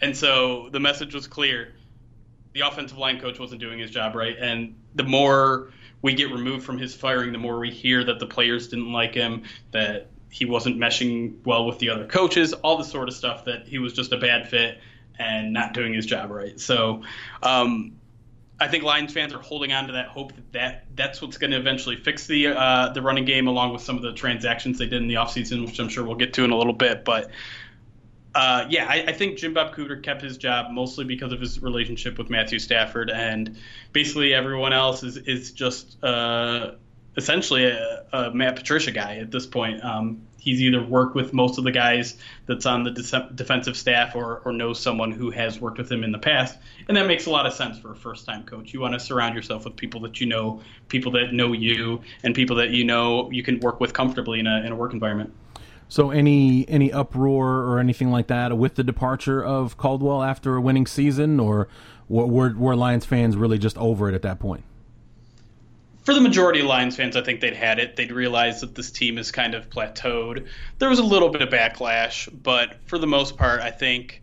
[0.01, 1.75] And so the message was clear.
[2.53, 6.65] The offensive line coach wasn't doing his job right, and the more we get removed
[6.65, 10.45] from his firing, the more we hear that the players didn't like him, that he
[10.45, 13.95] wasn't meshing well with the other coaches, all the sort of stuff that he was
[13.95, 14.79] just a bad fit
[15.19, 16.59] and not doing his job right.
[16.59, 17.03] So
[17.43, 17.97] um,
[18.61, 21.53] I think Lions fans are holding on to that hope that, that that's what's going
[21.53, 24.87] to eventually fix the uh, the running game, along with some of the transactions they
[24.87, 27.05] did in the offseason, which I'm sure we'll get to in a little bit.
[27.05, 27.31] But
[28.35, 31.63] uh, yeah, I, I, think Jim Bob Cooter kept his job mostly because of his
[31.63, 33.57] relationship with Matthew Stafford, and
[33.93, 36.73] basically everyone else is is just uh,
[37.17, 39.85] essentially a, a, Matt Patricia guy at this point.
[39.85, 44.15] Um, he's either worked with most of the guys that's on the de- defensive staff
[44.15, 46.57] or, or knows someone who has worked with him in the past.
[46.89, 48.73] And that makes a lot of sense for a first time coach.
[48.73, 52.35] You want to surround yourself with people that you know, people that know you, and
[52.35, 55.35] people that you know you can work with comfortably in a, in a work environment.
[55.91, 60.61] So any any uproar or anything like that with the departure of Caldwell after a
[60.61, 61.69] winning season, or
[62.09, 64.65] were, were Lions fans really just over it at that point?
[66.09, 67.97] For the majority of Lions fans, I think they'd had it.
[67.97, 70.47] They'd realized that this team is kind of plateaued.
[70.79, 74.23] There was a little bit of backlash, but for the most part, I think.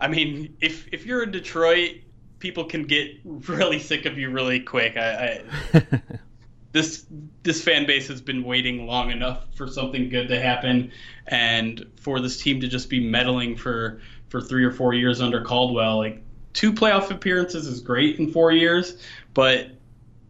[0.00, 2.02] I mean, if if you're in Detroit,
[2.38, 4.96] people can get really sick of you really quick.
[4.96, 5.42] I,
[5.74, 6.00] I
[6.70, 7.04] this
[7.42, 10.92] this fan base has been waiting long enough for something good to happen,
[11.26, 15.42] and for this team to just be meddling for for three or four years under
[15.42, 15.96] Caldwell.
[15.96, 19.02] Like two playoff appearances is great in four years,
[19.34, 19.72] but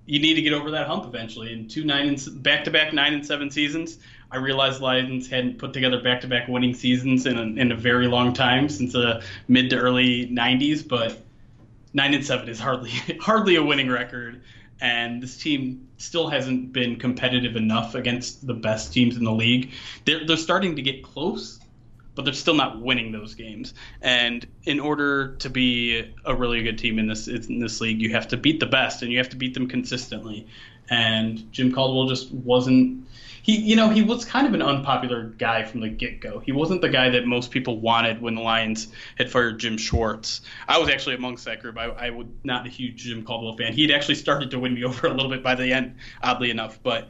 [0.06, 1.52] you need to get over that hump eventually.
[1.52, 3.98] In two nine and back to back nine and seven seasons,
[4.30, 7.76] I realized Lions hadn't put together back to back winning seasons in a, in a
[7.76, 10.86] very long time since the mid to early '90s.
[10.86, 11.20] But
[11.92, 12.90] nine and seven is hardly
[13.20, 14.42] hardly a winning record,
[14.80, 19.72] and this team still hasn't been competitive enough against the best teams in the league.
[20.04, 21.58] They're they're starting to get close,
[22.16, 23.74] but they're still not winning those games.
[24.02, 28.10] And in order to be a really good team in this in this league, you
[28.10, 30.48] have to beat the best, and you have to beat them consistently.
[30.90, 33.06] And Jim Caldwell just wasn't
[33.42, 36.40] he you know he was kind of an unpopular guy from the get-go.
[36.40, 40.40] He wasn't the guy that most people wanted when the lions had fired jim schwartz.
[40.66, 41.78] I was actually amongst that group.
[41.78, 43.72] I, I was not a huge jim caldwell fan.
[43.72, 46.50] He had actually started to win me over a little bit by the end oddly
[46.50, 46.80] enough.
[46.82, 47.08] But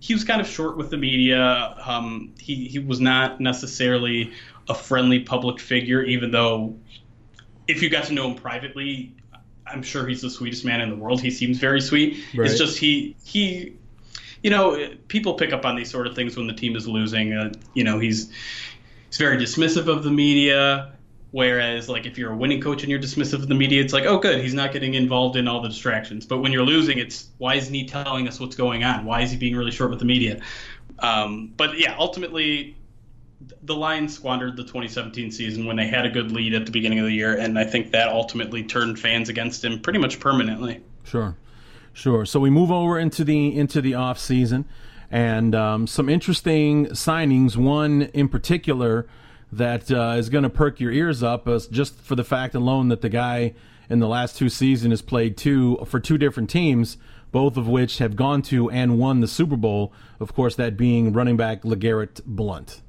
[0.00, 4.32] he was kind of short with the media um, he, he was not necessarily
[4.68, 6.76] a friendly public figure even though
[7.66, 9.12] if you got to know him privately
[9.70, 11.20] I'm sure he's the sweetest man in the world.
[11.20, 12.24] He seems very sweet.
[12.34, 12.50] Right.
[12.50, 13.76] It's just he he
[14.42, 17.32] you know, people pick up on these sort of things when the team is losing.
[17.32, 18.32] Uh, you know, he's
[19.08, 20.92] he's very dismissive of the media.
[21.30, 24.04] Whereas, like, if you're a winning coach and you're dismissive of the media, it's like,
[24.04, 26.24] oh, good, he's not getting involved in all the distractions.
[26.24, 29.04] But when you're losing, it's why isn't he telling us what's going on?
[29.04, 30.40] Why is he being really short with the media?
[31.00, 32.76] Um, but yeah, ultimately,
[33.62, 36.98] the Lions squandered the 2017 season when they had a good lead at the beginning
[36.98, 40.82] of the year, and I think that ultimately turned fans against him pretty much permanently.
[41.04, 41.36] Sure.
[41.92, 42.24] Sure.
[42.24, 44.66] So we move over into the into the off season,
[45.10, 47.56] and um, some interesting signings.
[47.56, 49.06] One in particular
[49.52, 52.88] that uh, is going to perk your ears up, uh, just for the fact alone
[52.88, 53.54] that the guy
[53.88, 56.98] in the last two seasons has played two for two different teams,
[57.32, 59.92] both of which have gone to and won the Super Bowl.
[60.20, 62.82] Of course, that being running back LeGarrette Blunt.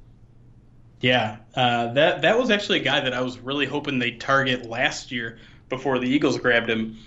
[1.00, 4.66] Yeah, uh, that that was actually a guy that I was really hoping they'd target
[4.66, 5.38] last year
[5.70, 6.98] before the Eagles grabbed him,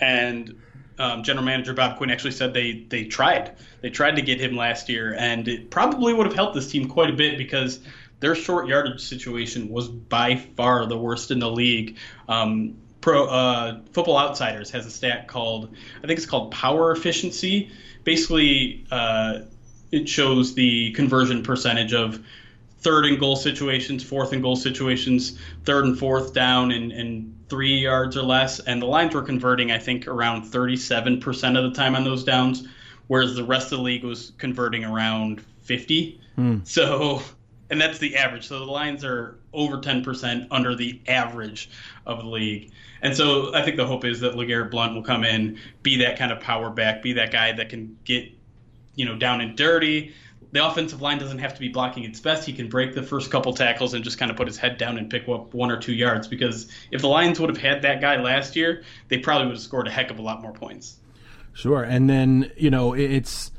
[0.00, 0.54] and
[0.98, 4.54] um, general manager Bob Quinn actually said they they tried they tried to get him
[4.54, 7.80] last year, and it probably would have helped this team quite a bit because
[8.20, 11.96] their short yardage situation was by far the worst in the league.
[12.28, 17.70] Um, Pro uh, Football Outsiders has a stat called I think it's called power efficiency.
[18.04, 19.40] Basically, uh,
[19.92, 22.24] it shows the conversion percentage of
[22.80, 27.78] third and goal situations, fourth and goal situations, third and fourth down, and, and three
[27.78, 28.60] yards or less.
[28.60, 32.66] And the Lions were converting, I think, around 37% of the time on those downs,
[33.06, 36.20] whereas the rest of the league was converting around 50.
[36.36, 36.58] Hmm.
[36.64, 37.22] So,
[37.70, 38.46] and that's the average.
[38.46, 41.70] So the Lions are over 10% under the average
[42.06, 42.72] of the league.
[43.02, 46.18] And so I think the hope is that LeGarrette Blunt will come in, be that
[46.18, 48.30] kind of power back, be that guy that can get,
[48.94, 50.14] you know, down and dirty
[50.52, 52.46] the offensive line doesn't have to be blocking its best.
[52.46, 54.96] He can break the first couple tackles and just kind of put his head down
[54.96, 56.26] and pick up one or two yards.
[56.26, 59.62] Because if the Lions would have had that guy last year, they probably would have
[59.62, 60.96] scored a heck of a lot more points.
[61.52, 63.50] Sure, and then you know it's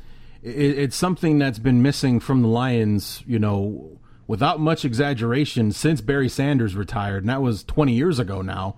[0.41, 3.23] it's something that's been missing from the Lions.
[3.27, 8.41] You know, without much exaggeration, since Barry Sanders retired, and that was 20 years ago
[8.41, 8.75] now.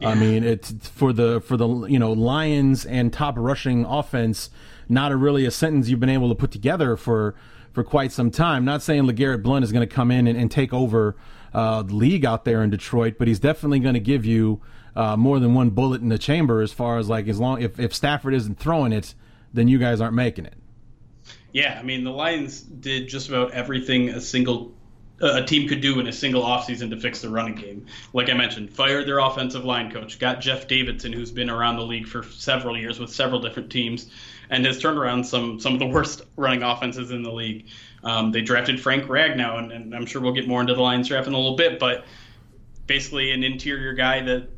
[0.00, 0.08] Yeah.
[0.08, 4.50] I mean, it's for the for the you know Lions and top rushing offense.
[4.88, 7.34] Not a really a sentence you've been able to put together for
[7.72, 8.64] for quite some time.
[8.64, 11.16] Not saying LeGarrette Blunt is going to come in and, and take over
[11.52, 14.60] uh, the league out there in Detroit, but he's definitely going to give you
[14.96, 17.78] uh, more than one bullet in the chamber as far as like as long if,
[17.78, 19.14] if Stafford isn't throwing it,
[19.52, 20.54] then you guys aren't making it.
[21.54, 24.74] Yeah, I mean the Lions did just about everything a single
[25.20, 27.86] a team could do in a single offseason to fix the running game.
[28.12, 31.84] Like I mentioned, fired their offensive line coach, got Jeff Davidson, who's been around the
[31.84, 34.10] league for several years with several different teams,
[34.50, 37.66] and has turned around some some of the worst running offenses in the league.
[38.02, 41.06] Um, they drafted Frank Ragnow, and, and, I'm sure we'll get more into the Lions
[41.06, 42.04] draft in a little bit, but
[42.86, 44.48] basically an interior guy that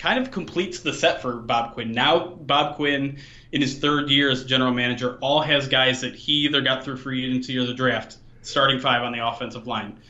[0.00, 1.92] kind of completes the set for Bob Quinn.
[1.92, 3.18] Now Bob Quinn,
[3.52, 6.96] in his third year as general manager, all has guys that he either got through
[6.96, 10.00] free agency or the draft starting five on the offensive line.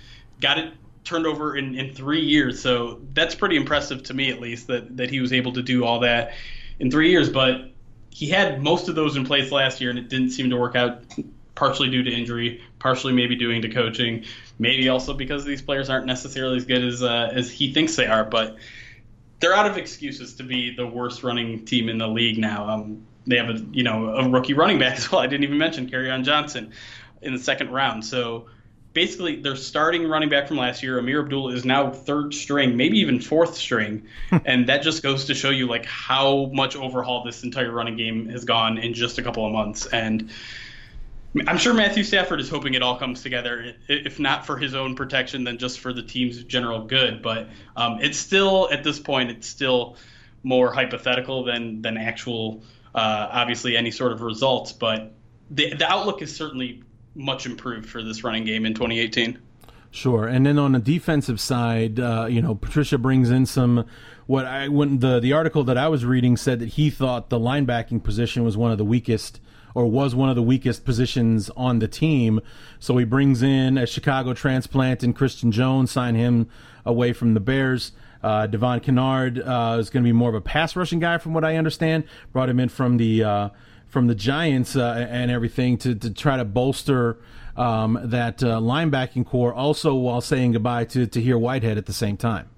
[0.40, 4.40] Got it turned over in, in three years, so that's pretty impressive to me at
[4.40, 6.34] least that that he was able to do all that
[6.78, 7.28] in three years.
[7.28, 7.70] But
[8.10, 10.76] he had most of those in place last year, and it didn't seem to work
[10.76, 11.02] out.
[11.56, 14.24] Partially due to injury, partially maybe due to coaching,
[14.58, 18.06] maybe also because these players aren't necessarily as good as uh, as he thinks they
[18.06, 18.24] are.
[18.24, 18.56] But
[19.40, 22.68] they're out of excuses to be the worst running team in the league now.
[22.68, 25.20] Um, they have a you know a rookie running back as well.
[25.20, 26.72] I didn't even mention Kerryon Johnson
[27.22, 28.04] in the second round.
[28.04, 28.46] So
[28.92, 32.98] basically, their starting running back from last year, Ameer Abdul, is now third string, maybe
[32.98, 34.06] even fourth string,
[34.44, 38.28] and that just goes to show you like how much overhaul this entire running game
[38.28, 39.86] has gone in just a couple of months.
[39.86, 40.30] And
[41.46, 44.96] I'm sure Matthew Stafford is hoping it all comes together, if not for his own
[44.96, 47.22] protection, then just for the team's general good.
[47.22, 49.96] But um, it's still at this point, it's still
[50.42, 52.64] more hypothetical than than actual,
[52.94, 54.72] uh, obviously any sort of results.
[54.72, 55.12] But
[55.50, 56.82] the the outlook is certainly
[57.14, 59.38] much improved for this running game in 2018.
[59.92, 63.86] Sure, and then on the defensive side, uh, you know, Patricia brings in some.
[64.26, 67.38] What I when the the article that I was reading said that he thought the
[67.38, 69.40] linebacking position was one of the weakest
[69.74, 72.40] or was one of the weakest positions on the team.
[72.78, 76.48] So he brings in a Chicago transplant and Christian Jones, sign him
[76.84, 77.92] away from the Bears.
[78.22, 81.32] Uh, Devon Kennard uh, is going to be more of a pass rushing guy, from
[81.32, 82.04] what I understand.
[82.32, 83.48] Brought him in from the uh,
[83.88, 87.18] from the Giants uh, and everything to, to try to bolster
[87.56, 91.92] um, that uh, linebacking corps, also while saying goodbye to to Tahir Whitehead at the
[91.92, 92.50] same time.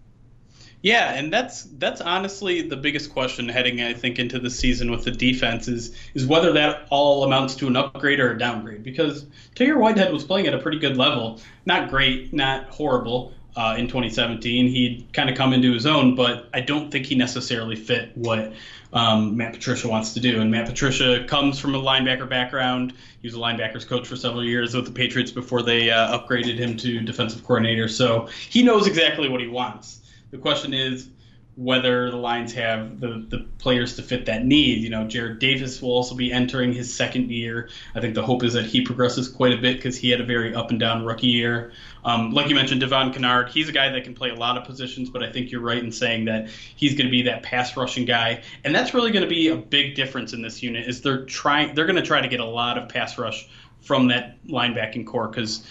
[0.82, 5.04] Yeah, and that's that's honestly the biggest question heading, I think, into the season with
[5.04, 8.82] the defense is is whether that all amounts to an upgrade or a downgrade.
[8.82, 13.74] Because Tahir Whitehead was playing at a pretty good level, not great, not horrible, uh,
[13.78, 14.66] in 2017.
[14.68, 18.52] He'd kind of come into his own, but I don't think he necessarily fit what
[18.92, 20.40] um, Matt Patricia wants to do.
[20.40, 22.94] And Matt Patricia comes from a linebacker background.
[23.20, 26.58] He was a linebackers coach for several years with the Patriots before they uh, upgraded
[26.58, 27.88] him to defensive coordinator.
[27.88, 30.00] So he knows exactly what he wants.
[30.32, 31.08] The question is,
[31.54, 34.82] whether the Lions have the, the players to fit that need.
[34.82, 37.68] You know, Jarrad Davis will also be entering his second year.
[37.94, 40.24] I think the hope is that he progresses quite a bit because he had a
[40.24, 41.72] very up and down rookie year.
[42.04, 44.64] Um, like you mentioned, Devon Kennard, he's a guy that can play a lot of
[44.64, 47.76] positions, but I think you're right in saying that he's going to be that pass
[47.76, 50.88] rushing guy, and that's really going to be a big difference in this unit.
[50.88, 53.46] Is they're trying, they're going to try to get a lot of pass rush
[53.82, 55.66] from that linebacking corps because.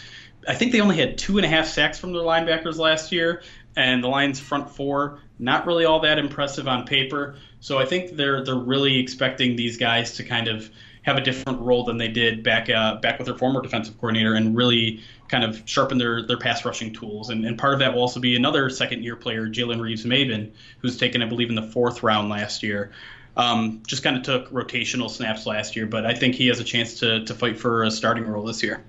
[0.47, 3.43] I think they only had two and a half sacks from their linebackers last year,
[3.75, 7.35] and the Lions' front four not really all that impressive on paper.
[7.59, 10.69] So I think they're they're really expecting these guys to kind of
[11.03, 14.35] have a different role than they did back uh, back with their former defensive coordinator
[14.35, 17.29] and really kind of sharpen their their pass rushing tools.
[17.29, 20.97] And, and part of that will also be another second year player, Jalen Reeves-Maybin, who's
[20.97, 22.91] taken I believe in the fourth round last year.
[23.35, 26.63] Um, just kind of took rotational snaps last year, but I think he has a
[26.63, 28.83] chance to to fight for a starting role this year.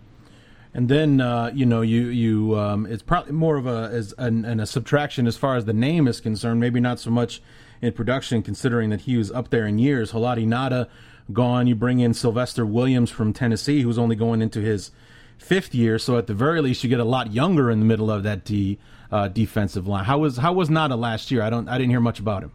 [0.74, 4.44] And then uh, you know you you um, it's probably more of a as an,
[4.44, 6.60] an, a subtraction as far as the name is concerned.
[6.60, 7.42] Maybe not so much
[7.82, 10.12] in production, considering that he was up there in years.
[10.12, 10.88] Haloti Ngata
[11.32, 11.66] gone.
[11.66, 14.92] You bring in Sylvester Williams from Tennessee, who's only going into his
[15.36, 15.98] fifth year.
[15.98, 18.44] So at the very least, you get a lot younger in the middle of that
[18.44, 18.78] D,
[19.10, 20.04] uh, defensive line.
[20.04, 21.42] How was how was Ngata last year?
[21.42, 22.52] I don't I didn't hear much about him.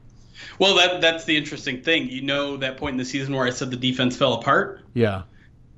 [0.57, 2.09] Well, that that's the interesting thing.
[2.09, 4.81] You know that point in the season where I said the defense fell apart.
[4.93, 5.23] Yeah.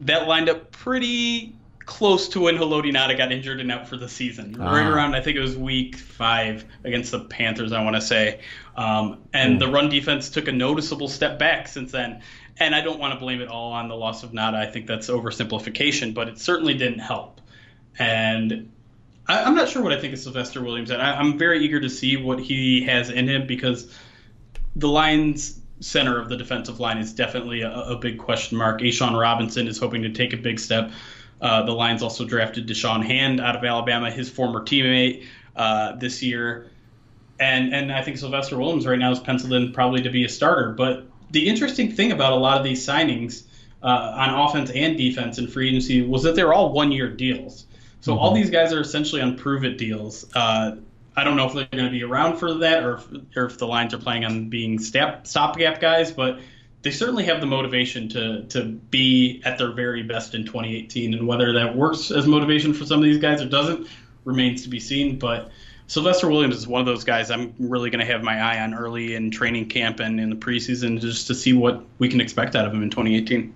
[0.01, 1.55] That lined up pretty
[1.89, 4.55] close to when Haloti Ngata got injured and out for the season.
[4.59, 4.71] Ah.
[4.71, 8.41] Right around, I think it was week five against the Panthers, I want to say.
[8.77, 9.59] Um, and mm.
[9.59, 12.21] the run defense took a noticeable step back since then.
[12.57, 14.53] And I don't want to blame it all on the loss of Ngata.
[14.53, 17.41] I think that's oversimplification, but it certainly didn't help.
[17.97, 18.71] And
[19.27, 20.91] I, am not sure what I think of Sylvester Williams.
[20.91, 23.91] And I, am very eager to see what he has in him because
[24.75, 28.79] the Lions center of the defensive line is definitely a, a big question mark.
[28.81, 30.91] A'Shawn Robinson is hoping to take a big step.
[31.41, 35.25] Uh, the Lions also drafted Da'Shawn Hand out of Alabama, his former teammate
[35.55, 36.69] uh, this year.
[37.39, 40.29] And, and I think Sylvester Williams right now is penciled in probably to be a
[40.29, 40.73] starter.
[40.73, 43.43] But the interesting thing about a lot of these signings
[43.81, 47.65] uh, on offense and defense in free agency was that they're all one year deals.
[48.01, 48.19] So mm-hmm.
[48.19, 50.25] all these guys are essentially on prove it deals.
[50.35, 50.77] Uh,
[51.15, 53.57] I don't know if they're going to be around for that or if, or if
[53.57, 56.39] the Lions are planning on being stop, stopgap guys, but
[56.81, 61.27] they certainly have the motivation to to be at their very best in 2018, and
[61.27, 63.87] whether that works as motivation for some of these guys or doesn't
[64.25, 65.19] remains to be seen.
[65.19, 65.51] But
[65.87, 68.73] Sylvester Williams is one of those guys I'm really going to have my eye on
[68.73, 72.55] early in training camp and in the preseason just to see what we can expect
[72.55, 73.53] out of him in 2018.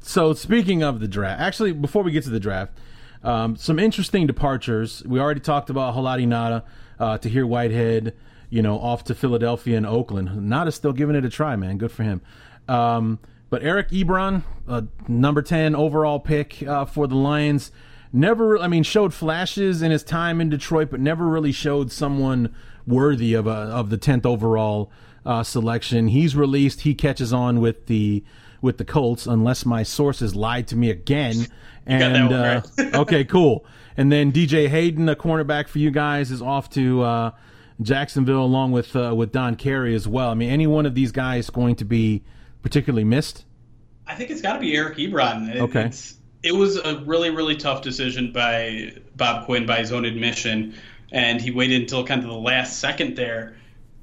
[0.00, 2.72] So speaking of the draft, actually, before we get to the draft,
[3.22, 5.02] um, some interesting departures.
[5.04, 6.62] We already talked about Haloti Ngata,
[6.98, 8.14] uh, Tahir Whitehead
[8.50, 10.28] you know, off to Philadelphia and Oakland.
[10.28, 11.78] Ngata's still giving it a try, man.
[11.78, 12.20] Good for him.
[12.68, 17.72] Um, but Eric Ebron, uh, number 10 overall pick uh, for the Lions,
[18.12, 22.54] never, I mean, showed flashes in his time in Detroit, but never really showed someone
[22.86, 24.90] worthy of a of the tenth overall
[25.24, 26.08] uh, selection.
[26.08, 26.82] He's released.
[26.82, 28.24] He catches on with the
[28.60, 31.46] with the Colts, unless my sources lied to me again.
[31.86, 32.62] And uh,
[32.94, 33.64] okay, cool.
[33.96, 37.30] And then DJ Hayden, a cornerback for you guys, is off to uh,
[37.82, 40.30] Jacksonville along with uh, with Don Carey as well.
[40.30, 42.22] I mean, any one of these guys going to be
[42.62, 43.44] particularly missed?
[44.06, 45.54] I think it's got to be Eric Ebron.
[45.54, 45.90] It, okay.
[46.42, 50.74] it was a really really tough decision by Bob Quinn by his own admission,
[51.12, 53.56] and he waited until kind of the last second there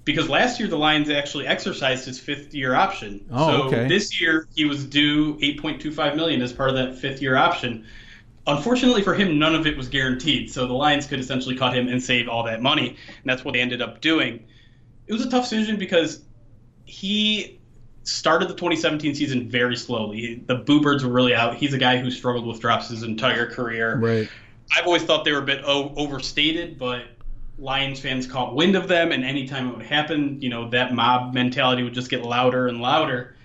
[0.08, 3.26] because last year the Lions actually exercised his fifth year option.
[3.30, 3.88] Oh, so okay.
[3.90, 7.86] this year he was due 8.25 million as part of that fifth year option.
[8.48, 10.52] Unfortunately for him, none of it was guaranteed.
[10.52, 13.54] So the Lions could essentially cut him and save all that money, and that's what
[13.54, 14.46] they ended up doing.
[15.08, 16.22] It was a tough decision because
[16.86, 17.60] he
[18.04, 20.44] started the 2017 season very slowly.
[20.48, 21.56] The Boo Birds were really out.
[21.56, 23.98] He's a guy who struggled with drops his entire career.
[23.98, 24.30] Right.
[24.76, 27.04] I've always thought they were a bit o- overstated, but
[27.60, 31.34] Lions fans caught wind of them, and anytime it would happen, you know, that mob
[31.34, 33.36] mentality would just get louder and louder.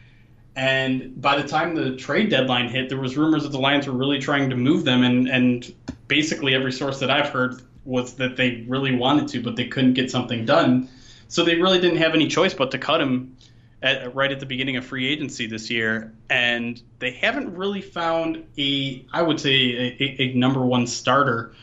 [0.55, 3.95] And by the time the trade deadline hit, there was rumors that the Lions were
[3.95, 5.75] really trying to move them, and and
[6.09, 9.95] basically every source that I've heard was that they really wanted to, but they couldn't
[9.95, 10.89] get something done.
[11.29, 13.37] So they really didn't have any choice but to cut him
[13.83, 18.45] at, right at the beginning of free agency this year, and they haven't really found
[18.59, 21.55] a, I would say, a, a number one starter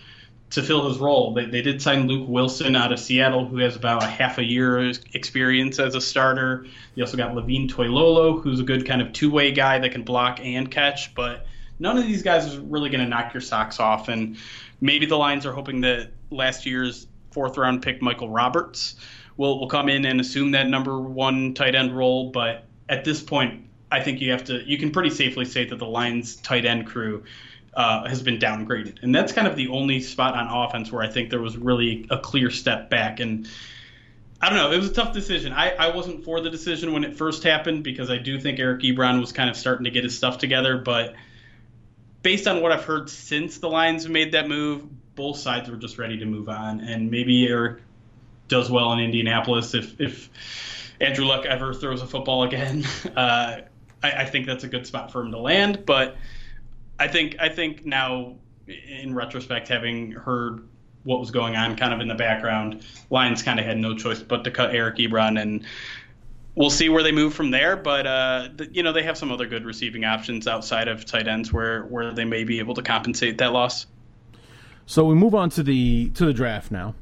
[0.52, 1.34] to fill his role.
[1.34, 4.44] They, they did sign Luke Wilson out of Seattle, who has about a half a
[4.44, 6.66] year experience as a starter.
[6.96, 10.04] They also got Levine Toilolo, who's a good kind of two way guy that can
[10.04, 11.46] block and catch, but
[11.80, 14.10] none of these guys is really going to knock your socks off.
[14.10, 14.38] And
[14.82, 18.96] maybe the Lions are hoping that last year's fourth round pick, Michael Roberts,
[19.38, 22.32] will, will come in and assume that number one tight end role.
[22.32, 25.78] But at this point, I think you have to, you can pretty safely say that
[25.78, 27.24] the Lions tight end crew
[27.80, 29.02] uh, has been downgraded.
[29.04, 32.06] And that's kind of the only spot on offense where I think there was really
[32.10, 33.22] a clear step back.
[33.22, 33.48] And
[34.42, 35.54] I don't know, it was a tough decision.
[35.54, 38.82] I, I wasn't for the decision when it first happened because I do think Eric
[38.82, 40.78] Ebron was kind of starting to get his stuff together.
[40.78, 41.16] But
[42.22, 44.84] based on what I've heard since the Lions made that move,
[45.16, 46.82] both sides were just ready to move on.
[46.82, 47.82] And maybe Eric
[48.50, 50.30] does well in Indianapolis if, if
[51.00, 52.86] Andrew Luck ever throws a football again.
[53.16, 53.62] Uh,
[54.04, 55.86] I, I think that's a good spot for him to land.
[55.86, 56.18] But
[57.00, 58.36] I think I think now,
[58.68, 60.68] in retrospect, having heard
[61.04, 64.22] what was going on kind of in the background, Lions kind of had no choice
[64.22, 65.66] but to cut Eric Ebron, and
[66.56, 67.78] we'll see where they move from there.
[67.78, 71.28] But uh, the, you know they have some other good receiving options outside of tight
[71.28, 73.88] ends where where they may be able to compensate that loss.
[74.86, 76.96] So we move on to the to the draft now.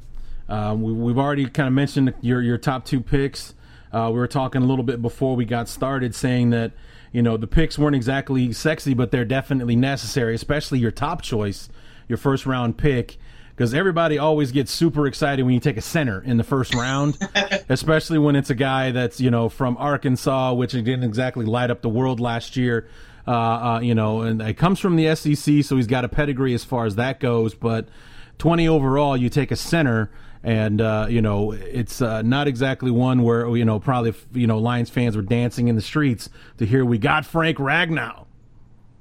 [0.50, 3.56] Um, we, have already kind of mentioned your your top two picks.
[3.92, 6.74] Uh, we were talking a little bit before we got started, saying that
[7.12, 11.70] you know the picks weren't exactly sexy, but they're definitely necessary, especially your top choice,
[12.08, 13.18] your first round pick.
[13.50, 17.18] Because everybody always gets super excited when you take a center in the first round,
[17.70, 21.82] especially when it's a guy that's you know from Arkansas, which didn't exactly light up
[21.82, 22.88] the world last year.
[23.28, 26.54] Uh, uh, you know, and it comes from the SEC, so he's got a pedigree
[26.54, 27.54] as far as that goes.
[27.54, 27.90] But
[28.38, 30.10] 20 overall, you take a center
[30.44, 34.58] and uh, you know it's uh, not exactly one where you know probably you know
[34.58, 38.26] Lions fans were dancing in the streets to hear we got Frank Ragnow.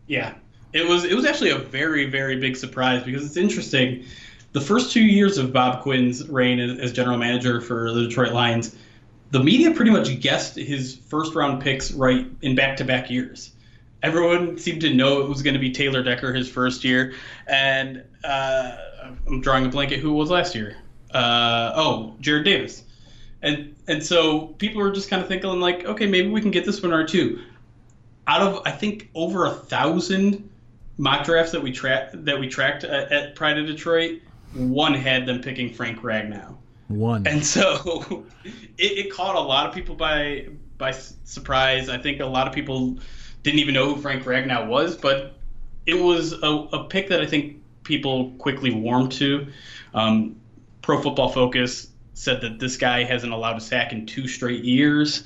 [0.06, 0.34] Yeah,
[0.72, 4.04] it was it was actually a very very big surprise because it's interesting.
[4.52, 8.74] The first two years of Bob Quinn's reign as general manager for the Detroit Lions,
[9.30, 13.52] the media pretty much guessed his first round picks right in back to back years.
[14.02, 17.14] Everyone seemed to know it was going to be Taylor Decker his first year,
[17.46, 18.76] and uh,
[19.26, 19.98] I'm drawing a blanket.
[20.00, 20.76] Who was last year?
[21.12, 22.82] Uh, oh, Jarrad Davis.
[23.42, 26.64] And and so people were just kind of thinking like, okay, maybe we can get
[26.64, 27.40] this one or two.
[28.26, 30.48] Out of I think over a thousand
[30.98, 34.20] mock drafts that we tracked that we tracked at, at Pride of Detroit,
[34.54, 36.56] one had them picking Frank Ragnow.
[36.88, 37.26] One.
[37.26, 40.48] And so it, it caught a lot of people by
[40.78, 41.88] by surprise.
[41.88, 42.98] I think a lot of people
[43.42, 45.34] didn't even know who Frank Ragnow was, but
[45.86, 49.46] it was a, a pick that I think people quickly warmed to.
[49.94, 50.36] Um,
[50.86, 55.24] Pro Football Focus said that this guy hasn't allowed a sack in two straight years.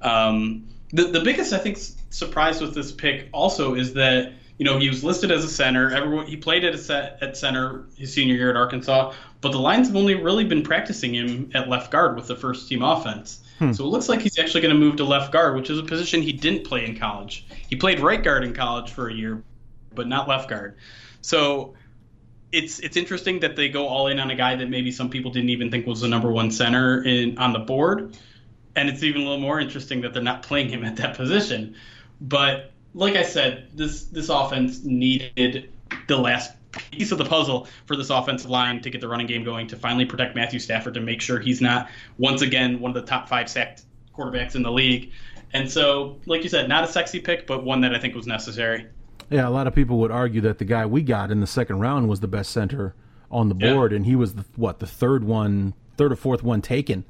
[0.00, 4.78] Um, the the biggest I think surprise with this pick also is that you know
[4.78, 5.90] he was listed as a center.
[5.90, 9.58] Everyone he played at a set, at center his senior year at Arkansas, but the
[9.58, 13.40] Lions have only really been practicing him at left guard with the first team offense.
[13.58, 13.74] Hmm.
[13.74, 15.82] So it looks like he's actually going to move to left guard, which is a
[15.82, 17.46] position he didn't play in college.
[17.68, 19.44] He played right guard in college for a year,
[19.94, 20.78] but not left guard.
[21.20, 21.74] So
[22.52, 25.30] it's it's interesting that they go all in on a guy that maybe some people
[25.30, 28.16] didn't even think was the number one center in on the board,
[28.76, 31.74] and it's even a little more interesting that they're not playing him at that position.
[32.20, 35.72] But like I said, this this offense needed
[36.08, 36.52] the last
[36.90, 39.76] piece of the puzzle for this offensive line to get the running game going, to
[39.76, 43.28] finally protect Matthew Stafford, to make sure he's not once again one of the top
[43.28, 43.82] five sacked
[44.16, 45.10] quarterbacks in the league.
[45.54, 48.26] And so, like you said, not a sexy pick, but one that I think was
[48.26, 48.86] necessary.
[49.32, 51.80] Yeah, a lot of people would argue that the guy we got in the second
[51.80, 52.94] round was the best center
[53.30, 53.96] on the board, yeah.
[53.96, 57.04] and he was the, what the third one, third or fourth one taken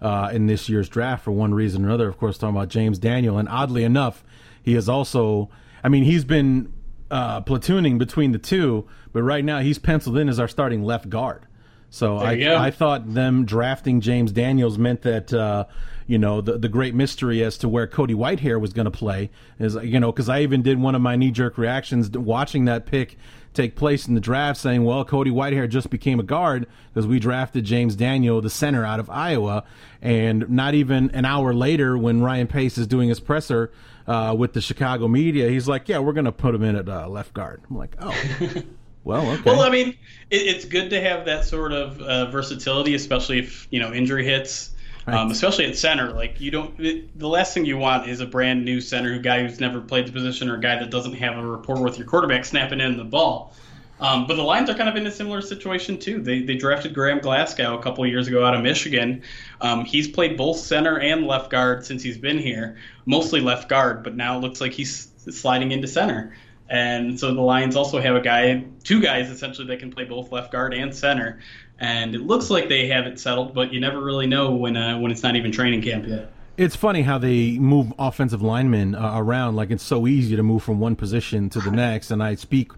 [0.00, 2.08] uh, in this year's draft for one reason or another.
[2.08, 4.24] Of course, talking about James Daniel, and oddly enough,
[4.62, 5.50] he is also.
[5.82, 6.72] I mean, he's been
[7.10, 11.08] uh, platooning between the two, but right now he's penciled in as our starting left
[11.08, 11.46] guard.
[11.90, 12.32] So I,
[12.66, 15.64] I thought them drafting James Daniels meant that uh,
[16.06, 19.30] you know the the great mystery as to where Cody Whitehair was going to play
[19.58, 22.86] is you know because I even did one of my knee jerk reactions watching that
[22.86, 23.16] pick
[23.54, 27.18] take place in the draft, saying, "Well, Cody Whitehair just became a guard because we
[27.18, 29.64] drafted James Daniel, the center out of Iowa."
[30.00, 33.72] And not even an hour later, when Ryan Pace is doing his presser
[34.06, 36.88] uh, with the Chicago media, he's like, "Yeah, we're going to put him in at
[36.88, 38.14] uh, left guard." I'm like, "Oh."
[39.08, 39.42] Well, okay.
[39.46, 39.96] Well, I mean,
[40.28, 44.22] it, it's good to have that sort of uh, versatility, especially if you know injury
[44.22, 44.72] hits.
[45.06, 45.16] Right.
[45.16, 46.78] Um, especially at center, like you don't.
[46.78, 49.80] It, the last thing you want is a brand new center, a guy who's never
[49.80, 52.82] played the position, or a guy that doesn't have a rapport with your quarterback snapping
[52.82, 53.54] in the ball.
[53.98, 56.20] Um, but the Lions are kind of in a similar situation too.
[56.20, 59.22] They they drafted Graham Glasgow a couple of years ago out of Michigan.
[59.62, 64.04] Um, he's played both center and left guard since he's been here, mostly left guard,
[64.04, 66.34] but now it looks like he's sliding into center.
[66.68, 70.30] And so the Lions also have a guy, two guys essentially that can play both
[70.30, 71.40] left guard and center.
[71.78, 74.98] And it looks like they have it settled, but you never really know when uh,
[74.98, 76.30] when it's not even training camp yet.
[76.56, 79.54] It's funny how they move offensive linemen uh, around.
[79.54, 82.10] Like it's so easy to move from one position to the next.
[82.10, 82.72] And I speak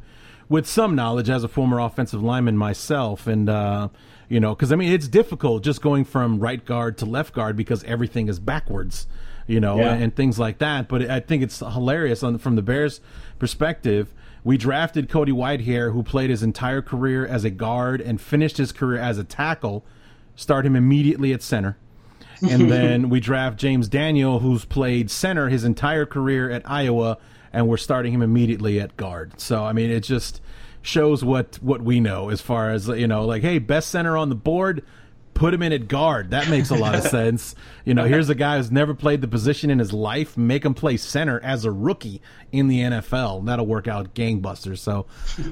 [0.51, 3.89] with some knowledge as a former offensive lineman myself, and uh,
[4.29, 7.57] you know, because I mean it's difficult just going from right guard to left guard
[7.57, 9.07] because everything is backwards
[9.51, 9.93] you know, yeah.
[9.93, 10.89] and, and, things like that.
[10.89, 13.01] But I think it's hilarious on, from the Bears'
[13.39, 14.13] perspective.
[14.45, 18.73] We drafted Cody Whitehair, who played his entire career as a guard and finished his
[18.73, 19.85] career as a tackle.
[20.37, 21.77] Start him immediately at center.
[22.49, 27.19] And then we draft James Daniel, who's played center his entire career at Iowa,
[27.53, 29.41] and we're starting him immediately at guard.
[29.41, 30.41] So I mean, it just
[30.83, 34.29] shows what what we know as far as you know, like, hey, best center on
[34.29, 34.83] the board
[35.41, 36.33] put him in at guard.
[36.33, 37.55] That makes a lot of sense.
[37.87, 40.37] You know, here's a guy who's never played the position in his life.
[40.37, 42.21] Make him play center as a rookie
[42.53, 43.47] in the NFL.
[43.47, 44.81] That'll work out gangbusters.
[44.81, 45.07] So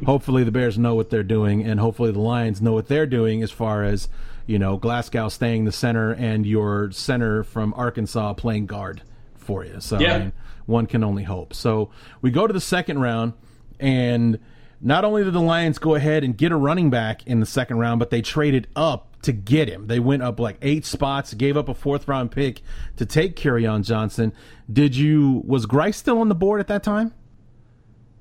[0.05, 3.43] hopefully the Bears know what they're doing, and hopefully the Lions know what they're doing
[3.43, 4.11] as far as,
[4.47, 9.01] you know, Glasgow staying the center and your center from Arkansas playing guard
[9.37, 9.81] for you.
[9.81, 10.15] So yeah.
[10.15, 10.33] I mean,
[10.67, 11.55] one can only hope.
[11.55, 11.89] So
[12.21, 13.33] we go to the second round,
[13.81, 14.39] and
[14.83, 17.79] not only did the Lions go ahead and get a running back in the second
[17.79, 19.87] round, but they traded up to get him.
[19.87, 22.63] They went up like eight spots, gave up a fourth round pick
[22.97, 24.33] to take Kerryon Johnson.
[24.73, 27.13] Did you was Grice still on the board at that time?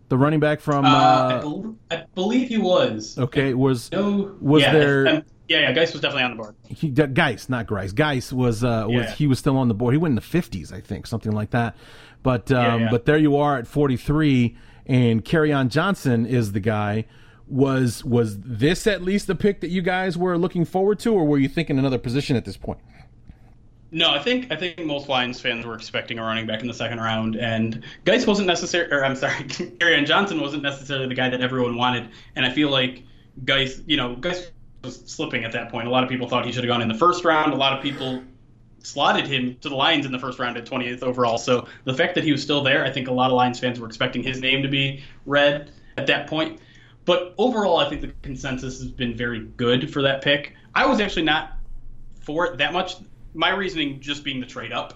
[0.09, 3.17] The running back from uh, uh, I, be- I, believe he was.
[3.17, 5.05] Okay, was no, was yeah, there?
[5.05, 5.21] Yeah,
[5.61, 6.55] yeah, Guice was definitely on the board.
[6.65, 7.91] He, Guice, not Grice.
[7.91, 9.11] Guice was uh, was yeah.
[9.11, 9.93] he was still on the board.
[9.93, 11.75] He went in the fifties, I think, something like that.
[12.23, 16.61] But um, yeah, but there you are at forty three, and Kerryon Johnson is the
[16.61, 17.05] guy
[17.47, 21.25] was was this at least the pick that you guys were looking forward to, or
[21.25, 22.79] were you thinking another position at this point?
[23.89, 26.73] No, I think I think most Lions fans were expecting a running back in the
[26.73, 28.91] second round, and Guice wasn't necessary.
[28.91, 32.69] Or I'm sorry, Kerryon Johnson wasn't necessarily the guy that everyone wanted, and I feel
[32.69, 33.03] like
[33.45, 34.51] Guice, you know, Guice
[34.83, 35.87] was slipping at that point.
[35.87, 37.53] A lot of people thought he should have gone in the first round.
[37.53, 38.21] A lot of people
[38.83, 41.37] slotted him to the Lions in the first round at 28th overall.
[41.37, 43.79] So the fact that he was still there, I think a lot of Lions fans
[43.79, 46.59] were expecting his name to be read at that point.
[47.07, 50.53] But overall, I think the consensus has been very good for that pick.
[50.75, 51.53] I was actually not
[52.19, 52.97] for it that much.
[53.33, 54.93] My reasoning just being the trade up.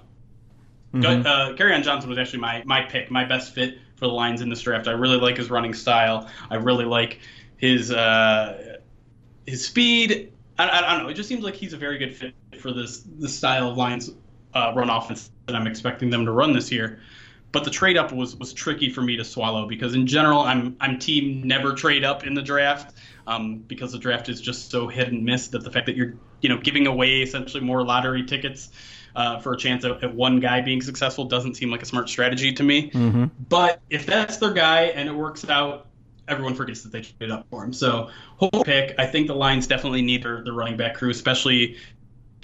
[0.94, 1.26] Mm-hmm.
[1.26, 4.62] Uh, Johnson was actually my my pick, my best fit for the Lions in this
[4.62, 4.90] draft.
[4.90, 6.30] I really like his running style.
[6.50, 7.22] I really like
[7.56, 8.78] his uh,
[9.48, 10.34] his speed.
[10.60, 11.10] I, I, don't know.
[11.10, 14.12] It just seems like he's a very good fit for this this style of Lions
[14.54, 17.00] uh, run offense that I'm expecting them to run this year
[17.52, 20.76] but the trade up was was tricky for me to swallow because in general I'm
[20.80, 22.96] I'm team never trade up in the draft
[23.28, 26.16] um, because the draft is just so hit and miss that the fact that you're
[26.42, 28.70] you know giving away essentially more lottery tickets
[29.16, 32.08] uh, for a chance at, at, one guy being successful doesn't seem like a smart
[32.08, 32.90] strategy to me.
[32.92, 33.26] Mm-hmm.
[33.50, 35.88] But if that's their guy and it works out,
[36.30, 37.74] everyone forgets that they traded up for him.
[37.74, 38.96] So whole pick.
[38.98, 41.76] I think the Lions definitely need their, the running back crew, especially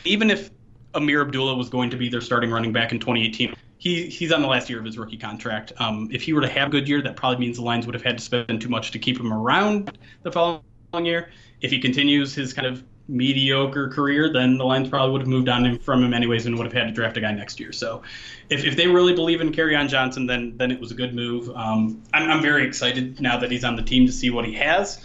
[0.04, 0.50] even if
[0.94, 3.56] Ameer Abdullah was going to be their starting running back in 2018
[3.88, 5.74] he he's on the last year of his rookie contract.
[5.78, 7.96] Um, if he were to have a good year, that probably means the Lions would
[7.96, 10.62] have had to spend too much to keep him around the following
[11.04, 11.30] year.
[11.62, 15.48] If he continues his kind of mediocre career, then the Lions probably would have moved
[15.48, 17.72] on from him anyways and would have had to draft a guy next year.
[17.72, 18.02] So
[18.50, 21.50] if, if they really believe in Kerryon Johnson, then then it was a good move.
[21.56, 24.54] Um, I'm, I'm very excited now that he's on the team to see what he
[24.54, 25.00] has.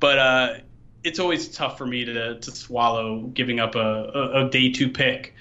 [0.00, 0.54] But uh,
[1.02, 3.78] it's always tough for me to, to swallow giving up a,
[4.14, 5.34] a, a day two pick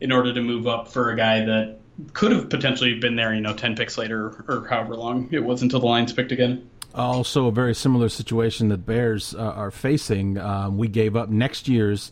[0.00, 1.79] in order to move up for a guy that
[2.12, 5.62] could have potentially been there, you know, 10 picks later or however long it was
[5.62, 6.68] until the Lions picked again.
[6.94, 10.38] Also, a very similar situation that Bears uh, are facing.
[10.38, 12.10] Um, we gave up next year's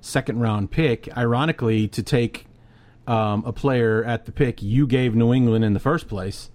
[0.00, 2.46] second round pick, ironically, to take
[3.06, 6.50] um, a player at the pick you gave New England in the first place.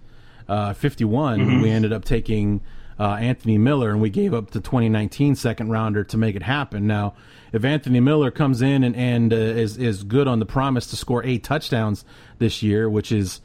[0.48, 1.60] Uh, 51, mm-hmm.
[1.60, 2.62] we ended up taking
[2.98, 6.86] uh, Anthony Miller, and we gave up the 2019 second rounder to make it happen.
[6.86, 7.14] Now,
[7.56, 10.96] if Anthony Miller comes in and, and uh, is is good on the promise to
[10.96, 12.04] score eight touchdowns
[12.38, 13.40] this year, which is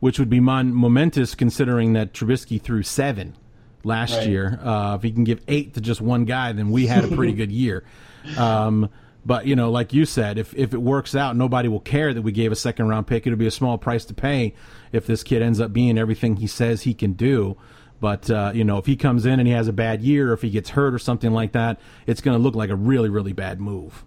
[0.00, 3.36] which would be mon- momentous considering that Trubisky threw seven
[3.84, 4.28] last right.
[4.28, 4.58] year.
[4.62, 7.32] Uh, if he can give eight to just one guy, then we had a pretty
[7.32, 7.84] good year.
[8.38, 8.88] Um,
[9.26, 12.22] but you know, like you said, if if it works out, nobody will care that
[12.22, 13.26] we gave a second round pick.
[13.26, 14.54] It'll be a small price to pay
[14.92, 17.56] if this kid ends up being everything he says he can do.
[18.02, 20.32] But uh, you know, if he comes in and he has a bad year, or
[20.32, 23.08] if he gets hurt or something like that, it's going to look like a really,
[23.08, 24.04] really bad move.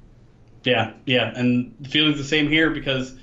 [0.65, 3.15] Yeah, yeah, and the feeling's the same here because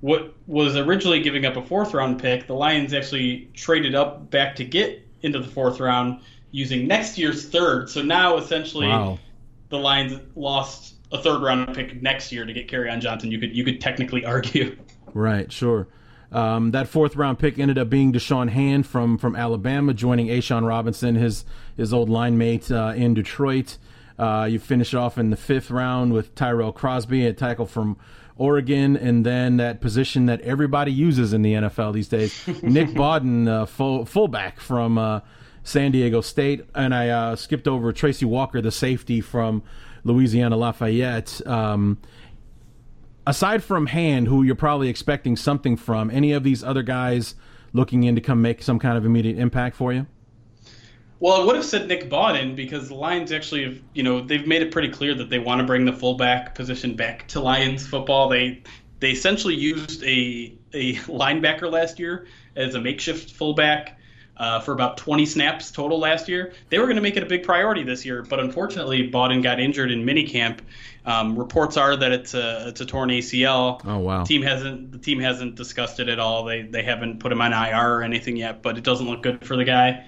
[0.00, 4.54] what was originally giving up a fourth round pick, the Lions actually traded up back
[4.56, 6.20] to get into the fourth round
[6.52, 7.90] using next year's third.
[7.90, 9.18] So now essentially, wow.
[9.70, 13.32] the Lions lost a third round pick next year to get Kerryon Johnson.
[13.32, 14.76] You could you could technically argue.
[15.14, 15.50] Right.
[15.50, 15.88] Sure.
[16.32, 20.66] Um, that fourth round pick ended up being Da'Shawn Hand from from Alabama, joining A'Shawn
[20.66, 21.44] Robinson, his
[21.76, 23.76] his old line mate uh, in Detroit.
[24.18, 27.96] Uh, you finish off in the fifth round with Tyrell Crosby, a tackle from
[28.36, 33.48] Oregon, and then that position that everybody uses in the NFL these days, Nick Bawden,
[33.48, 35.20] uh, full, fullback from uh,
[35.64, 39.62] San Diego State, and I uh, skipped over Tracy Walker, the safety from
[40.04, 41.46] Louisiana Lafayette.
[41.46, 41.98] Um,
[43.26, 47.34] aside from Hand, who you're probably expecting something from, any of these other guys
[47.72, 50.06] looking in to come make some kind of immediate impact for you?
[51.20, 54.46] Well, I would have said Nick Bawden because the Lions actually have, you know, they've
[54.46, 57.86] made it pretty clear that they want to bring the fullback position back to Lions
[57.86, 58.28] football.
[58.28, 58.62] They
[58.98, 64.00] they essentially used a a linebacker last year as a makeshift fullback
[64.42, 66.52] uh, for about 20 snaps total last year.
[66.68, 69.60] They were going to make it a big priority this year, but unfortunately, Bawden got
[69.60, 70.58] injured in minicamp.
[71.06, 73.80] Um, reports are that it's a it's a torn ACL.
[73.84, 74.24] Oh wow!
[74.24, 76.44] team hasn't the team hasn't discussed it at all.
[76.44, 79.44] They they haven't put him on IR or anything yet, but it doesn't look good
[79.44, 80.06] for the guy.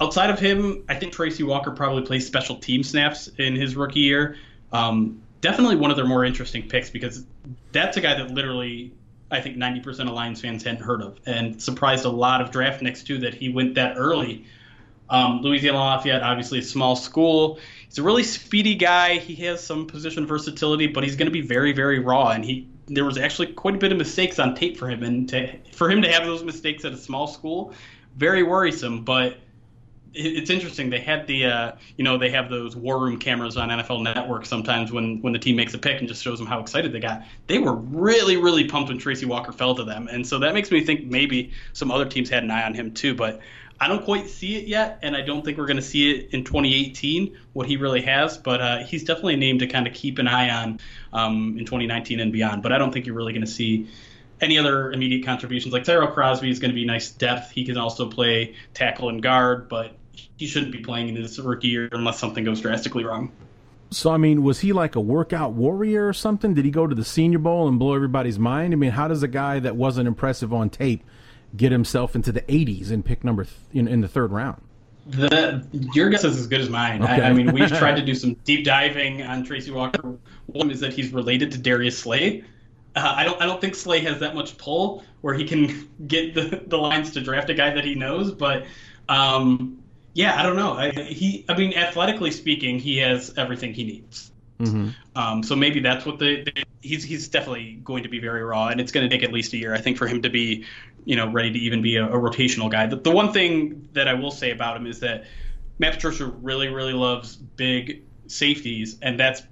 [0.00, 4.00] Outside of him, I think Tracy Walker probably plays special team snaps in his rookie
[4.00, 4.36] year.
[4.72, 7.26] Um, definitely one of their more interesting picks because
[7.72, 8.92] that's a guy that literally
[9.30, 13.04] I think 90% of Lions fans hadn't heard of, and surprised a lot of draftniks
[13.04, 14.46] too that he went that early.
[15.10, 17.58] Um, Louisiana Lafayette, obviously a small school.
[17.86, 19.18] He's a really speedy guy.
[19.18, 22.30] He has some position versatility, but he's going to be very, very raw.
[22.30, 25.28] And he there was actually quite a bit of mistakes on tape for him, and
[25.28, 27.72] to, for him to have those mistakes at a small school,
[28.16, 29.04] very worrisome.
[29.04, 29.38] But
[30.14, 30.90] it's interesting.
[30.90, 34.46] They had the, uh, you know, they have those war room cameras on NFL Network
[34.46, 37.00] sometimes when when the team makes a pick and just shows them how excited they
[37.00, 37.22] got.
[37.46, 40.70] They were really, really pumped when Tracy Walker fell to them, and so that makes
[40.70, 43.14] me think maybe some other teams had an eye on him too.
[43.14, 43.40] But
[43.80, 46.30] I don't quite see it yet, and I don't think we're going to see it
[46.32, 48.36] in 2018 what he really has.
[48.36, 50.80] But uh, he's definitely a name to kind of keep an eye on
[51.12, 52.62] um, in 2019 and beyond.
[52.62, 53.88] But I don't think you're really going to see
[54.40, 55.72] any other immediate contributions.
[55.72, 57.50] Like Tyrell Crosby is going to be nice depth.
[57.50, 59.92] He can also play tackle and guard, but
[60.36, 63.32] he shouldn't be playing in his rookie year unless something goes drastically wrong.
[63.90, 66.54] So I mean, was he like a workout warrior or something?
[66.54, 68.72] Did he go to the Senior Bowl and blow everybody's mind?
[68.72, 71.02] I mean, how does a guy that wasn't impressive on tape
[71.56, 74.60] get himself into the 80s and pick number th- in, in the third round?
[75.06, 77.02] The your guess is as good as mine.
[77.02, 77.22] Okay.
[77.22, 80.18] I, I, mean, we've tried to do some deep diving on Tracy Walker.
[80.46, 82.44] One is that he's related to Darius Slay.
[82.96, 86.34] Uh, I don't I don't think Slay has that much pull where he can get
[86.34, 88.64] the, the Lions to draft a guy that he knows, but
[89.08, 89.82] um,
[90.14, 90.72] yeah, I don't know.
[90.72, 94.32] I, he, I mean, athletically speaking, he has everything he needs.
[94.58, 94.88] Mm-hmm.
[95.14, 98.68] Um, so maybe that's what the, the, he's he's definitely going to be very raw,
[98.68, 100.64] and it's going to take at least a year, I think, for him to be,
[101.04, 102.86] you know, ready to even be a, a rotational guy.
[102.86, 105.24] The, the one thing that I will say about him is that
[105.78, 109.42] Matt Patricia really really loves big safeties, and that's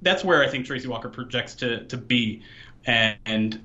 [0.00, 2.42] that's where I think Tracy Walker projects to to be,
[2.86, 3.64] and, and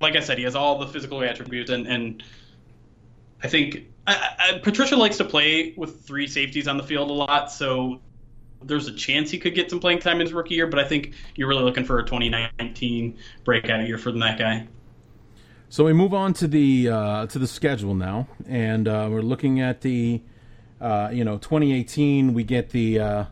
[0.00, 2.22] like I said, he has all the physical attributes, and and
[3.42, 7.12] I think I, I, Patricia likes to play with three safeties on the field a
[7.12, 8.00] lot, so
[8.62, 10.66] there's a chance he could get some playing time in his rookie year.
[10.66, 14.66] But I think you're really looking for a 2019 breakout year for that guy.
[15.68, 19.60] So we move on to the uh, to the schedule now, and uh, we're looking
[19.60, 20.20] at the
[20.80, 22.34] uh, you know 2018.
[22.34, 23.24] We get the uh,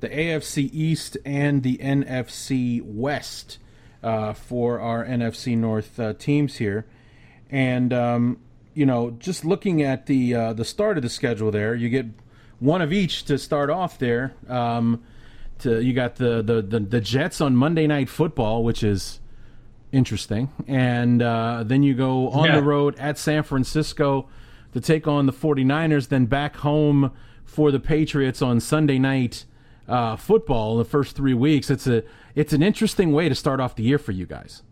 [0.00, 3.58] the AFC East and the NFC West
[4.02, 6.86] uh, for our NFC North uh, teams here.
[7.50, 8.38] And um,
[8.74, 12.06] you know, just looking at the uh, the start of the schedule, there you get
[12.60, 14.34] one of each to start off there.
[14.48, 15.02] Um,
[15.60, 19.20] to you got the, the, the the Jets on Monday Night Football, which is
[19.90, 22.56] interesting, and uh, then you go on yeah.
[22.56, 24.28] the road at San Francisco
[24.72, 27.10] to take on the 49ers, then back home
[27.44, 29.44] for the Patriots on Sunday night
[29.88, 31.70] uh, football in the first three weeks.
[31.70, 32.04] It's a
[32.38, 34.62] it's an interesting way to start off the year for you guys.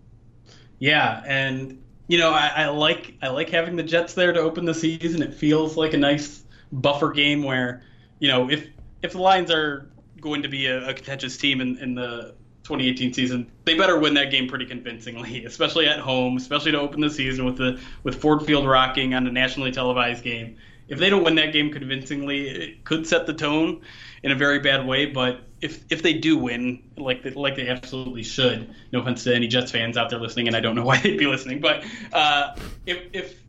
[0.78, 4.64] Yeah, and you know I, I like I like having the Jets there to open
[4.64, 5.20] the season.
[5.20, 7.82] It feels like a nice buffer game where
[8.20, 8.68] you know if
[9.02, 9.90] if the Lions are
[10.20, 14.14] going to be a, a contentious team in, in the 2018 season, they better win
[14.14, 18.20] that game pretty convincingly, especially at home, especially to open the season with the with
[18.20, 20.56] Ford Field rocking on a nationally televised game.
[20.88, 23.82] If they don't win that game convincingly, it could set the tone
[24.22, 25.06] in a very bad way.
[25.06, 29.34] But if if they do win, like they, like they absolutely should, no offense to
[29.34, 31.84] any Jets fans out there listening, and I don't know why they'd be listening, but
[32.12, 32.56] uh,
[32.86, 33.40] if if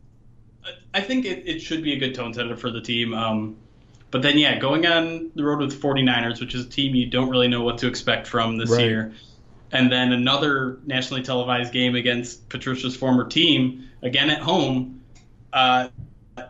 [0.92, 3.14] I think it, it should be a good tone setter for the team.
[3.14, 3.56] Um,
[4.10, 7.28] but then, yeah, going on the road with 49ers, which is a team you don't
[7.28, 8.80] really know what to expect from this right.
[8.80, 9.12] year.
[9.70, 15.02] And then another nationally televised game against Patricia's former team, again at home.
[15.52, 15.88] Uh,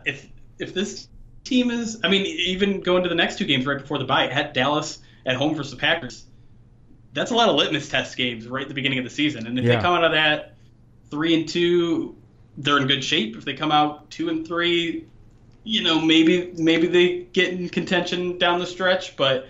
[0.05, 0.25] if
[0.59, 1.07] if this
[1.43, 4.27] team is, I mean, even going to the next two games right before the bye,
[4.27, 6.25] at Dallas at home versus the Packers,
[7.13, 9.47] that's a lot of litmus test games right at the beginning of the season.
[9.47, 9.75] And if yeah.
[9.75, 10.55] they come out of that
[11.09, 12.15] three and two,
[12.57, 13.35] they're in good shape.
[13.35, 15.07] If they come out two and three,
[15.63, 19.47] you know, maybe maybe they get in contention down the stretch, but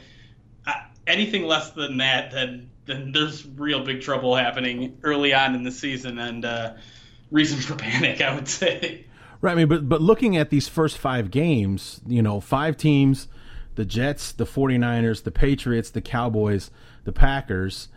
[0.66, 0.74] uh,
[1.06, 5.72] anything less than that, then then there's real big trouble happening early on in the
[5.72, 6.74] season and uh,
[7.30, 9.06] reason for panic, I would say.
[9.42, 9.54] Right.
[9.54, 13.28] I mean, but but looking at these first five games, you know, five teams:
[13.76, 16.72] the Jets, the 49ers, the Patriots, the Cowboys,
[17.06, 17.88] the Packers.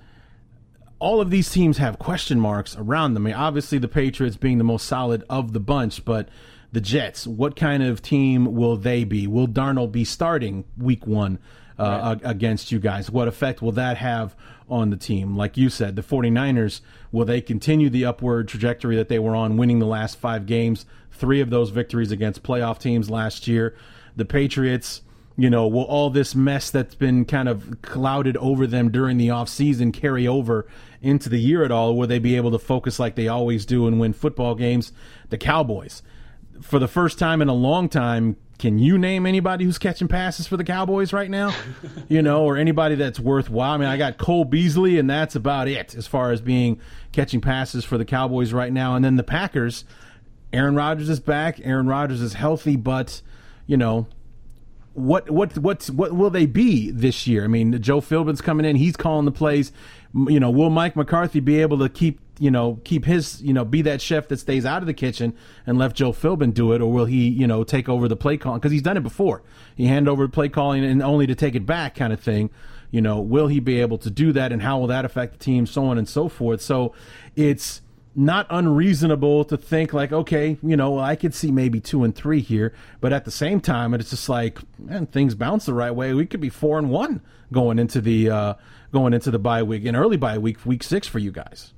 [0.98, 3.26] All of these teams have question marks around them.
[3.26, 6.28] I mean, obviously, the Patriots being the most solid of the bunch, but
[6.70, 9.26] the Jets, what kind of team will they be?
[9.26, 11.40] Will Darnold be starting week one
[11.78, 12.30] uh, right.
[12.30, 13.10] against you guys?
[13.10, 14.34] What effect will that have
[14.68, 15.36] on the team?
[15.36, 19.56] Like you said, the 49ers, will they continue the upward trajectory that they were on,
[19.56, 20.86] winning the last five games?
[21.10, 23.76] Three of those victories against playoff teams last year.
[24.16, 25.02] The Patriots,
[25.36, 29.28] you know, will all this mess that's been kind of clouded over them during the
[29.28, 30.66] offseason carry over
[31.00, 31.96] into the year at all?
[31.96, 34.92] Will they be able to focus like they always do and win football games?
[35.30, 36.02] The Cowboys
[36.62, 40.46] for the first time in a long time, can you name anybody who's catching passes
[40.46, 41.54] for the Cowboys right now?
[42.08, 43.72] you know, or anybody that's worthwhile?
[43.72, 46.80] I mean, I got Cole Beasley, and that's about it as far as being
[47.12, 48.94] catching passes for the Cowboys right now.
[48.94, 49.84] And then the Packers,
[50.52, 51.60] Aaron Rodgers is back.
[51.64, 53.22] Aaron Rodgers is healthy, but
[53.66, 54.06] you know,
[54.94, 57.44] what what what what will they be this year?
[57.44, 59.72] I mean, Joe Philbin's coming in; he's calling the plays.
[60.14, 63.64] You know, will Mike McCarthy be able to keep you know keep his you know
[63.64, 65.32] be that chef that stays out of the kitchen
[65.64, 68.36] and let Joe Philbin do it, or will he you know take over the play
[68.36, 69.42] calling because he's done it before?
[69.76, 72.50] He hand over the play calling and only to take it back, kind of thing.
[72.90, 75.38] You know, will he be able to do that, and how will that affect the
[75.38, 76.60] team, so on and so forth.
[76.60, 76.94] So,
[77.36, 77.80] it's
[78.14, 82.40] not unreasonable to think like, okay, you know, I could see maybe two and three
[82.40, 86.12] here, but at the same time, it's just like, man, things bounce the right way.
[86.12, 87.22] We could be four and one
[87.52, 88.54] going into the uh,
[88.92, 91.72] going into the bye week, an early bye week, week six for you guys.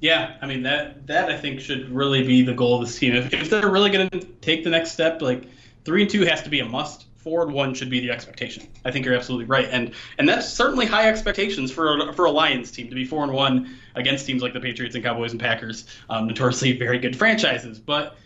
[0.00, 3.14] Yeah, I mean that that I think should really be the goal of this team.
[3.14, 5.44] If, if they're really going to take the next step, like
[5.84, 8.68] three and two has to be a must four and one should be the expectation.
[8.84, 12.70] I think you're absolutely right, and and that's certainly high expectations for for a Lions
[12.70, 15.86] team to be four and one against teams like the Patriots and Cowboys and Packers,
[16.10, 17.78] um, notoriously very good franchises.
[17.78, 18.16] But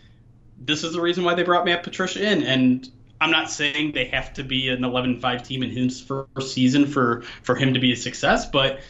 [0.59, 2.89] this is the reason why they brought Matt Patricia in, and
[3.21, 7.21] I'm not saying they have to be an 11-5 team in his first season for
[7.43, 8.81] for him to be a success, but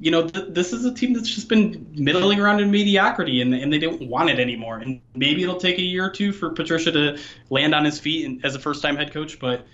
[0.00, 3.54] you know, th- this is a team that's just been middling around in mediocrity, and,
[3.54, 4.78] and they don't want it anymore.
[4.78, 7.18] And maybe it'll take a year or two for Patricia to
[7.50, 9.40] land on his feet as a first-time head coach.
[9.40, 9.66] But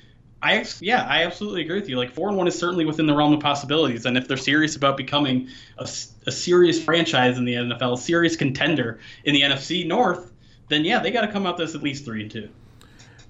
[0.43, 1.97] I, yeah, I absolutely agree with you.
[1.97, 4.77] Like four and one is certainly within the realm of possibilities, and if they're serious
[4.77, 5.49] about becoming
[5.79, 5.89] a,
[6.27, 10.33] a serious franchise in the NFL, a serious contender in the NFC North,
[10.69, 12.49] then yeah, they got to come out this at least three and two.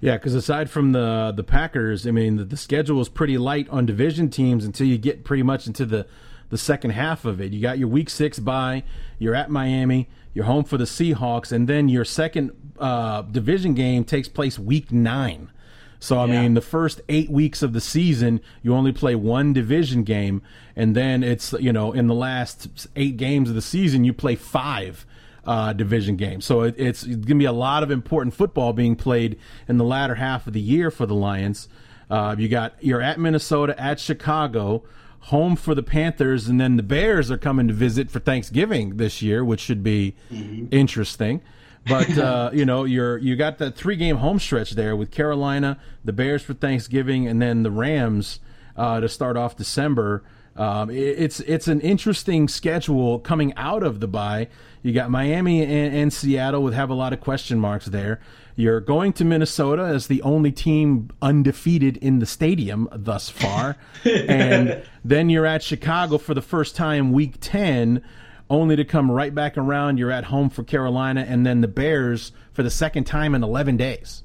[0.01, 3.67] Yeah, because aside from the the Packers, I mean, the, the schedule is pretty light
[3.69, 6.05] on division teams until you get pretty much into the
[6.49, 7.51] the second half of it.
[7.51, 8.83] You got your week six bye,
[9.19, 14.03] you're at Miami, you're home for the Seahawks, and then your second uh, division game
[14.03, 15.51] takes place week nine.
[15.99, 16.41] So I yeah.
[16.41, 20.41] mean, the first eight weeks of the season, you only play one division game,
[20.75, 24.35] and then it's you know in the last eight games of the season, you play
[24.35, 25.05] five
[25.45, 26.45] uh, division games.
[26.45, 29.77] So it, it's, it's going to be a lot of important football being played in
[29.77, 31.67] the latter half of the year for the Lions.
[32.09, 34.83] Uh, you got you're at Minnesota, at Chicago,
[35.25, 39.23] home for the Panthers, and then the Bears are coming to visit for Thanksgiving this
[39.23, 40.67] year, which should be mm-hmm.
[40.69, 41.41] interesting.
[41.87, 45.79] But uh, you know, you're you got that three game home stretch there with Carolina,
[46.03, 48.39] the Bears for Thanksgiving, and then the Rams
[48.77, 50.23] uh, to start off December.
[50.55, 54.47] Um, it, it's it's an interesting schedule coming out of the bye.
[54.83, 58.21] You got Miami and, and Seattle would have a lot of question marks there.
[58.57, 63.75] You're going to Minnesota as the only team undefeated in the stadium thus far.
[64.05, 68.01] and then you're at Chicago for the first time week 10,
[68.49, 69.97] only to come right back around.
[69.97, 73.75] You're at home for Carolina and then the Bears for the second time in 11
[73.75, 74.23] days.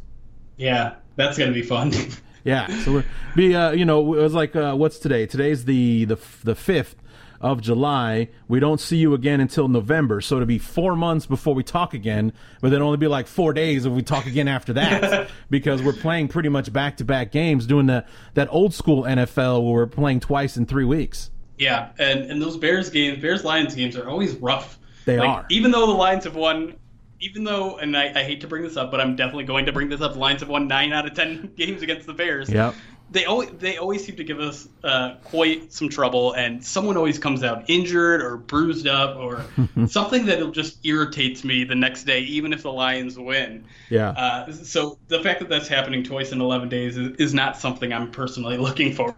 [0.57, 1.93] Yeah, that's going to be fun.
[2.45, 3.05] yeah, so we're
[3.35, 5.27] be uh, you know, it was like uh, what's today?
[5.27, 6.95] Today's the the the 5th
[7.41, 8.29] of July.
[8.49, 10.21] We don't see you again until November.
[10.21, 13.53] So it'll be four months before we talk again, but then only be like four
[13.53, 17.33] days if we talk again after that because we're playing pretty much back to back
[17.33, 21.31] games, doing the, that old school NFL where we're playing twice in three weeks.
[21.59, 24.79] Yeah, and, and those Bears games, Bears Lions games are always rough.
[25.05, 25.47] They like, are.
[25.51, 26.77] Even though the Lions have won
[27.23, 29.73] even though, and I, I, hate to bring this up, but I'm definitely going to
[29.73, 30.15] bring this up.
[30.15, 32.49] The Lions have won nine out of ten games against the Bears.
[32.49, 32.75] Yep
[33.11, 37.19] they always they always seem to give us uh, quite some trouble, and someone always
[37.19, 39.45] comes out injured or bruised up or
[39.89, 43.65] something that just irritates me the next day, even if the Lions win.
[43.89, 44.11] Yeah.
[44.11, 47.93] Uh, so the fact that that's happening twice in 11 days is, is not something
[47.93, 49.15] I'm personally looking for.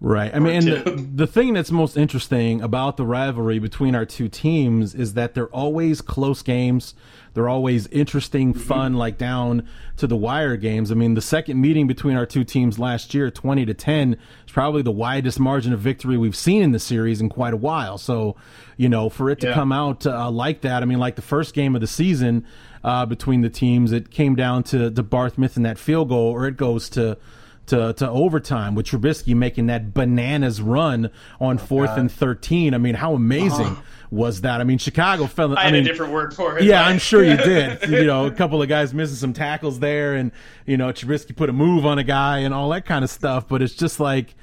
[0.00, 0.32] Right.
[0.32, 4.94] I mean, the, the, thing that's most interesting about the rivalry between our two teams
[4.94, 6.94] is that they're always close games.
[7.38, 8.62] They're always interesting, mm-hmm.
[8.62, 9.68] fun, like down
[9.98, 10.90] to the wire games.
[10.90, 14.52] I mean, the second meeting between our two teams last year, 20 to 10, is
[14.52, 17.96] probably the widest margin of victory we've seen in the series in quite a while.
[17.96, 18.34] So,
[18.76, 19.54] you know, for it to yeah.
[19.54, 22.44] come out uh, like that, I mean, like the first game of the season
[22.82, 26.48] uh, between the teams, it came down to, to Barth missing that field goal, or
[26.48, 27.18] it goes to
[27.68, 31.10] to, to overtime with Trubisky making that bananas run
[31.40, 31.98] on oh, fourth God.
[31.98, 32.74] and 13.
[32.74, 33.82] I mean, how amazing uh-huh.
[34.10, 34.60] was that?
[34.60, 35.56] I mean, Chicago fell.
[35.56, 36.64] I, I mean, a different word for it.
[36.64, 37.88] Yeah, I'm sure you did.
[37.88, 40.32] you know, a couple of guys missing some tackles there, and,
[40.66, 43.48] you know, Trubisky put a move on a guy and all that kind of stuff.
[43.48, 44.34] But it's just like,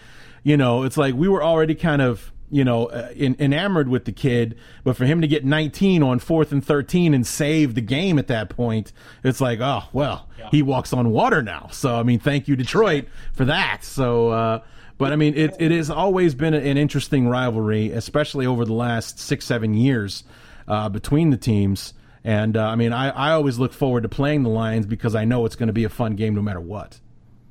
[0.44, 4.06] you know, it's like we were already kind of you know, uh, in, enamored with
[4.06, 4.58] the kid.
[4.84, 8.28] But for him to get 19 on fourth and 13 and save the game at
[8.28, 8.94] that point,
[9.24, 10.50] it's like, oh, well, yeah.
[10.52, 11.70] he walks on water now.
[11.72, 13.84] So, I mean, thank you, Detroit, for that.
[13.84, 14.62] So, uh,
[14.98, 19.20] but I mean, it, it has always been an interesting rivalry, especially over the last
[19.20, 20.24] six, seven years
[20.68, 21.94] uh, between the teams.
[22.24, 25.26] And uh, I mean, I, I always look forward to playing the Lions because I
[25.26, 27.00] know it's going to be a fun game no matter what.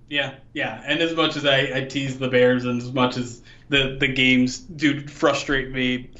[0.08, 0.82] Yeah, yeah.
[0.86, 4.08] And as much as I, I tease the Bears and as much as the the
[4.08, 6.10] games do frustrate me.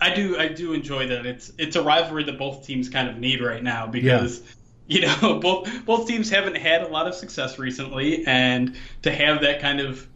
[0.00, 3.18] I do I do enjoy that it's it's a rivalry that both teams kind of
[3.18, 4.42] need right now because
[4.86, 5.00] yeah.
[5.00, 9.42] you know both both teams haven't had a lot of success recently and to have
[9.42, 10.06] that kind of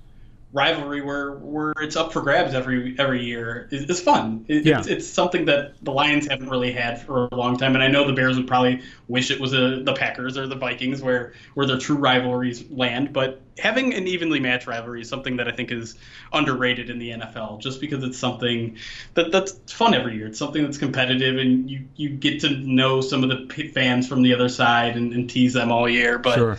[0.56, 4.46] rivalry where where it's up for grabs every every year is, is fun.
[4.48, 4.78] It, yeah.
[4.78, 7.88] It's, it's something that the Lions haven't really had for a long time, and I
[7.88, 11.34] know the Bears would probably wish it was a, the Packers or the Vikings where
[11.54, 13.12] where their true rivalries land.
[13.12, 15.94] But having an evenly matched rivalry is something that I think is
[16.32, 18.78] underrated in the NFL, just because it's something
[19.12, 20.28] that that's fun every year.
[20.28, 24.22] It's something that's competitive, and you you get to know some of the fans from
[24.22, 26.18] the other side and, and tease them all year.
[26.18, 26.58] But sure.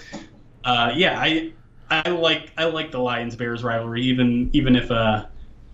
[0.63, 1.53] uh, yeah, I
[1.89, 5.25] I like I like the Lions Bears rivalry, even even if uh,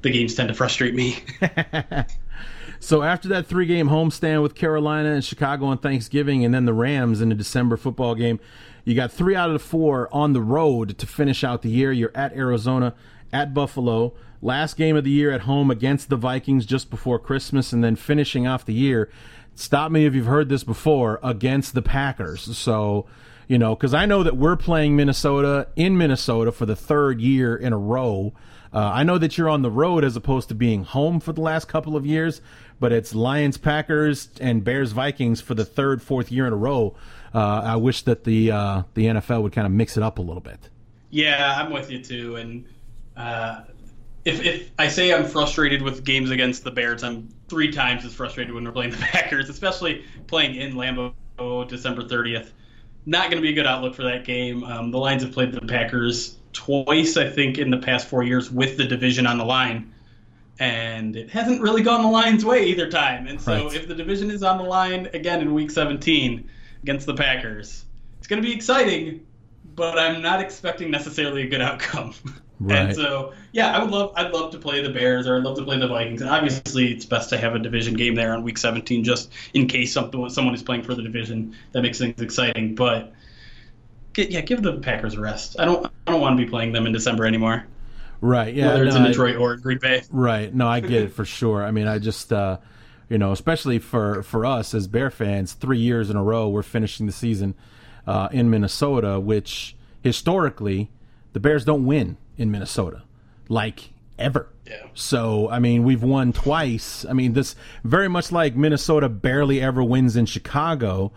[0.02, 1.18] the games tend to frustrate me.
[2.80, 6.74] so after that three game homestand with Carolina and Chicago on Thanksgiving, and then the
[6.74, 8.40] Rams in the December football game,
[8.86, 11.92] you got three out of the four on the road to finish out the year.
[11.92, 12.94] You're at Arizona,
[13.32, 14.14] at Buffalo.
[14.42, 17.96] Last game of the year at home against the Vikings just before Christmas, and then
[17.96, 19.10] finishing off the year.
[19.56, 22.58] Stop me if you've heard this before against the Packers.
[22.58, 23.06] So
[23.48, 27.56] you know, because I know that we're playing Minnesota in Minnesota for the third year
[27.56, 28.34] in a row.
[28.74, 31.42] Uh, I know that you're on the road as opposed to being home for the
[31.42, 32.42] last couple of years,
[32.80, 36.96] but it's Lions, Packers, and Bears, Vikings for the third, fourth year in a row.
[37.34, 40.22] Uh, I wish that the uh, the NFL would kind of mix it up a
[40.22, 40.70] little bit.
[41.10, 42.36] Yeah, I'm with you too.
[42.38, 42.66] And
[43.16, 43.62] uh,
[44.26, 48.14] if if I say I'm frustrated with games against the Bears, I'm three times as
[48.14, 52.50] frustrated when we're playing the Packers, especially playing in Lambeau December 30th
[53.06, 54.64] not going to be a good outlook for that game.
[54.64, 58.50] Um, the Lions have played the Packers twice, I think, in the past four years
[58.50, 59.94] with the division on the line.
[60.60, 63.28] And it hasn't really gone the Lions' way either time.
[63.28, 63.76] And so right.
[63.76, 66.50] if the division is on the line again in week 17
[66.84, 67.86] against the Packers,
[68.20, 69.26] it's going to be exciting,
[69.76, 72.14] but I'm not expecting necessarily a good outcome.
[72.64, 72.80] Right.
[72.80, 75.58] And so, yeah, I would love, I'd love to play the Bears or I'd love
[75.58, 76.22] to play the Vikings.
[76.22, 79.68] And obviously, it's best to have a division game there on Week 17, just in
[79.68, 81.56] case something, someone is playing for the division.
[81.74, 82.76] That makes things exciting.
[82.76, 83.14] But
[84.14, 85.60] get, yeah, give the Packers a rest.
[85.60, 87.66] I don't I don't want to be playing them in December anymore.
[88.22, 88.54] Right.
[88.54, 88.68] Yeah.
[88.68, 90.04] Whether it's no, in I- Detroit or in Green Bay.
[90.10, 90.54] Right.
[90.54, 91.64] No, I get it for sure.
[91.64, 92.58] I mean, I just, uh,
[93.10, 96.64] you know, especially for for us as Bear fans, three years in a row we're
[96.64, 97.56] finishing the season
[98.08, 100.90] uh, in Minnesota, which historically
[101.34, 103.04] the Bears don't win in Minnesota,
[103.50, 104.50] like ever.
[104.66, 104.88] Yeah.
[104.94, 107.06] So I mean, we've won twice.
[107.06, 111.12] I mean, this very much like Minnesota barely ever wins in Chicago.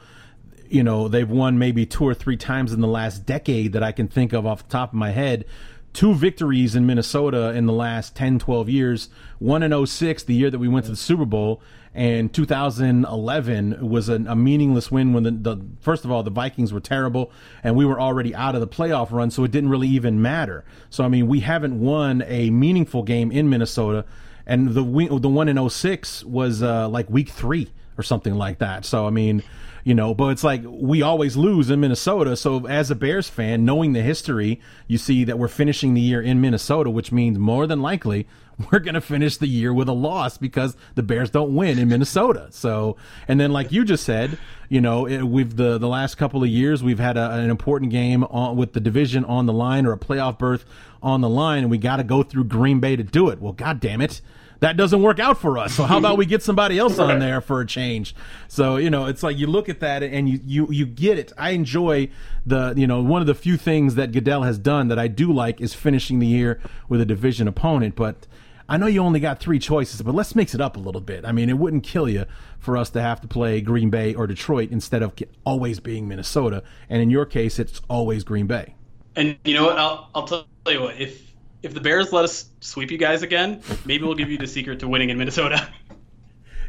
[0.68, 3.92] You know, they've won maybe two or three times in the last decade that I
[3.92, 5.44] can think of off the top of my head.
[5.92, 9.08] Two victories in Minnesota in the last 10, 12 years.
[9.38, 11.62] One in 06, the year that we went to the Super Bowl,
[11.96, 16.70] and 2011 was a, a meaningless win when the, the first of all the Vikings
[16.70, 17.32] were terrible
[17.64, 20.62] and we were already out of the playoff run, so it didn't really even matter.
[20.90, 24.04] So I mean, we haven't won a meaningful game in Minnesota,
[24.46, 24.82] and the
[25.18, 28.84] the one in 06 was uh, like week three or something like that.
[28.84, 29.42] So I mean,
[29.82, 32.36] you know, but it's like we always lose in Minnesota.
[32.36, 36.20] So as a Bears fan, knowing the history, you see that we're finishing the year
[36.20, 38.26] in Minnesota, which means more than likely
[38.72, 41.88] we're going to finish the year with a loss because the Bears don't win in
[41.88, 42.48] Minnesota.
[42.50, 42.96] So,
[43.28, 44.38] and then like you just said,
[44.68, 47.90] you know, it, we've the the last couple of years we've had a, an important
[47.90, 50.64] game on, with the division on the line or a playoff berth
[51.02, 53.40] on the line, and we got to go through Green Bay to do it.
[53.40, 54.20] Well, god damn it
[54.60, 55.74] that doesn't work out for us.
[55.74, 58.14] So how about we get somebody else on there for a change?
[58.48, 61.32] So you know, it's like you look at that and you you you get it.
[61.36, 62.08] I enjoy
[62.44, 65.32] the you know one of the few things that Goodell has done that I do
[65.32, 68.26] like is finishing the year with a division opponent, but.
[68.68, 71.24] I know you only got three choices, but let's mix it up a little bit.
[71.24, 72.24] I mean, it wouldn't kill you
[72.58, 75.12] for us to have to play Green Bay or Detroit instead of
[75.44, 76.62] always being Minnesota.
[76.88, 78.74] And in your case, it's always Green Bay.
[79.14, 79.78] And you know what?
[79.78, 81.00] I'll I'll tell you what.
[81.00, 84.46] If if the Bears let us sweep you guys again, maybe we'll give you the
[84.46, 85.68] secret to winning in Minnesota.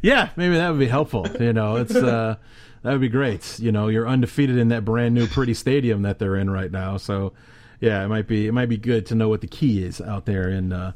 [0.02, 1.28] Yeah, maybe that would be helpful.
[1.40, 2.36] You know, it's uh,
[2.84, 3.60] that would be great.
[3.60, 6.98] You know, you're undefeated in that brand new pretty stadium that they're in right now.
[6.98, 7.34] So,
[7.80, 10.26] yeah, it might be it might be good to know what the key is out
[10.26, 10.94] there in uh,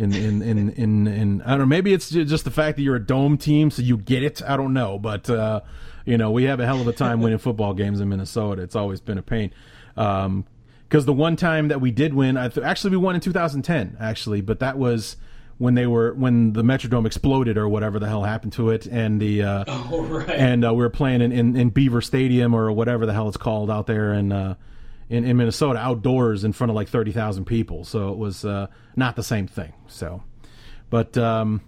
[0.00, 1.66] in, in in in in I don't know.
[1.66, 4.42] Maybe it's just the fact that you're a dome team, so you get it.
[4.42, 5.60] I don't know, but uh,
[6.06, 8.62] you know, we have a hell of a time winning football games in Minnesota.
[8.62, 9.52] It's always been a pain.
[9.96, 10.46] Um,
[10.88, 13.96] because the one time that we did win, I th- actually we won in 2010,
[14.00, 15.16] actually, but that was
[15.58, 19.20] when they were when the Metrodome exploded or whatever the hell happened to it, and
[19.20, 20.30] the uh, oh right.
[20.30, 23.36] and uh, we were playing in, in, in Beaver Stadium or whatever the hell it's
[23.36, 24.54] called out there in uh,
[25.10, 27.84] in, in Minnesota, outdoors in front of like thirty thousand people.
[27.84, 29.74] So it was uh, not the same thing.
[29.88, 30.22] So,
[30.88, 31.60] but um,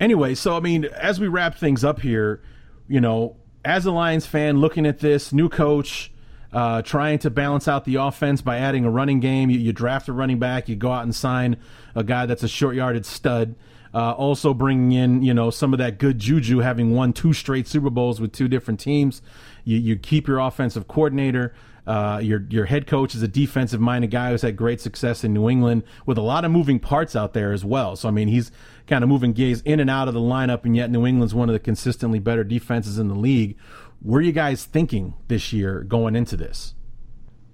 [0.00, 2.42] anyway, so I mean, as we wrap things up here,
[2.88, 6.10] you know, as a Lions fan, looking at this new coach.
[6.50, 9.50] Uh, trying to balance out the offense by adding a running game.
[9.50, 11.58] You, you draft a running back, you go out and sign
[11.94, 13.54] a guy that's a short yarded stud.
[13.92, 17.68] Uh, also bringing in, you know, some of that good juju, having won two straight
[17.68, 19.20] Super Bowls with two different teams.
[19.64, 21.52] You, you keep your offensive coordinator.
[21.88, 25.32] Uh, your your head coach is a defensive minded guy who's had great success in
[25.32, 27.96] New England with a lot of moving parts out there as well.
[27.96, 28.52] So I mean, he's
[28.86, 31.48] kind of moving gays in and out of the lineup, and yet New England's one
[31.48, 33.56] of the consistently better defenses in the league.
[34.02, 36.74] Where are you guys thinking this year going into this?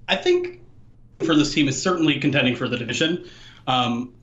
[0.09, 0.63] I think
[1.21, 3.27] for this team is certainly contending for the division.
[3.69, 4.15] Um,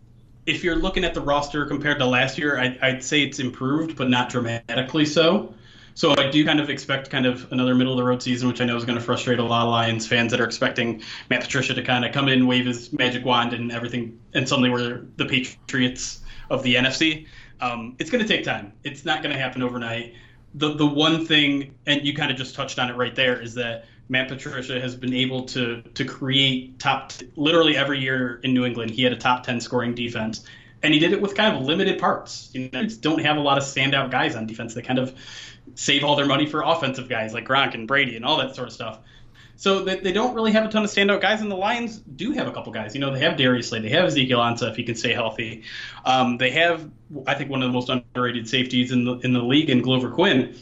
[0.46, 3.96] if you're looking at the roster compared to last year, I, I'd say it's improved,
[3.96, 5.54] but not dramatically so.
[6.02, 8.60] So I do kind of expect kind of another middle of the road season, which
[8.60, 11.42] I know is going to frustrate a lot of Lions fans that are expecting Matt
[11.42, 15.04] Patricia to kind of come in, wave his magic wand, and everything, and suddenly we're
[15.18, 17.28] the Patriots of the NFC.
[17.60, 18.74] Um, it's going to take time.
[18.84, 20.16] It's not going to happen overnight.
[20.56, 23.54] The the one thing, and you kind of just touched on it right there, is
[23.54, 28.66] that Matt Patricia has been able to to create top literally every year in New
[28.66, 28.90] England.
[28.90, 30.46] He had a top ten scoring defense,
[30.82, 32.50] and he did it with kind of limited parts.
[32.54, 34.74] You know, don't have a lot of standout guys on defense.
[34.74, 35.16] They kind of
[35.76, 38.68] save all their money for offensive guys like Gronk and Brady and all that sort
[38.68, 39.00] of stuff.
[39.56, 42.32] So they, they don't really have a ton of standout guys, and the Lions do
[42.32, 42.96] have a couple guys.
[42.96, 45.64] You know, they have Darius Slay, they have Ezekiel Ansah if he can stay healthy.
[46.04, 46.90] Um, they have,
[47.28, 50.10] I think, one of the most underrated safeties in the in the league in Glover
[50.10, 50.56] Quin.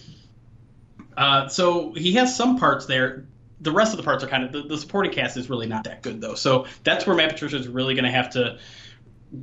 [1.16, 3.26] Uh, so he has some parts there.
[3.62, 5.86] The rest of the parts are kind of the, the supporting cast is really not
[5.86, 6.36] that good though.
[6.36, 8.57] So that's where Matt Patricia is really going to have to,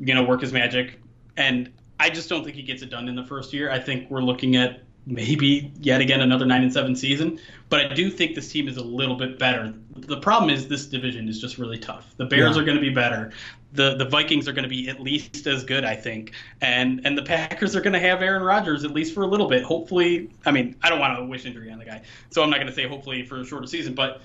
[0.00, 1.00] you know, work his magic.
[1.36, 3.70] And I just don't think he gets it done in the first year.
[3.70, 7.38] I think we're looking at maybe yet again another nine and seven season.
[7.68, 9.72] But I do think this team is a little bit better.
[9.96, 12.14] The problem is this division is just really tough.
[12.16, 12.62] The Bears Yeah.
[12.62, 13.32] are going to be better.
[13.72, 16.32] The the Vikings are going to be at least as good, I think.
[16.60, 19.48] And and the Packers are going to have Aaron Rodgers at least for a little
[19.48, 19.62] bit.
[19.62, 22.56] Hopefully, I mean, I don't want to wish injury on the guy, so I'm not
[22.56, 24.22] going to say hopefully for a shorter season, but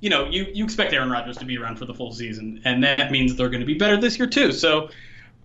[0.00, 2.82] you know, you, you expect Aaron Rodgers to be around for the full season, and
[2.84, 4.52] that means they're going to be better this year too.
[4.52, 4.90] So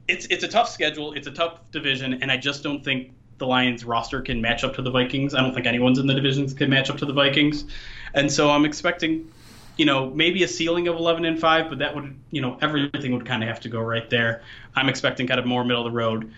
[0.08, 3.48] it's it's a tough schedule, it's a tough division, and I just don't think the
[3.48, 5.34] Lions roster can match up to the Vikings.
[5.34, 7.66] I don't think anyone's in the divisions can match up to the Vikings,
[8.14, 9.32] and so I'm expecting
[9.80, 13.14] you know, maybe a ceiling of 11 and 5, but that would, you know, everything
[13.14, 14.42] would kind of have to go right there.
[14.76, 16.34] I'm expecting kind of more middle of the road.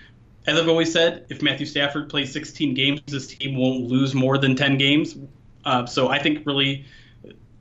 [0.45, 4.37] As I've always said, if Matthew Stafford plays 16 games, this team won't lose more
[4.37, 5.17] than 10 games.
[5.65, 6.85] Uh, so I think really,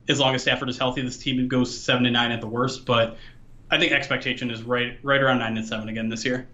[0.07, 2.85] as long as Stafford is healthy, this team goes seven and nine at the worst.
[2.85, 3.17] But
[3.71, 6.47] I think expectation is right right around nine and seven again this year.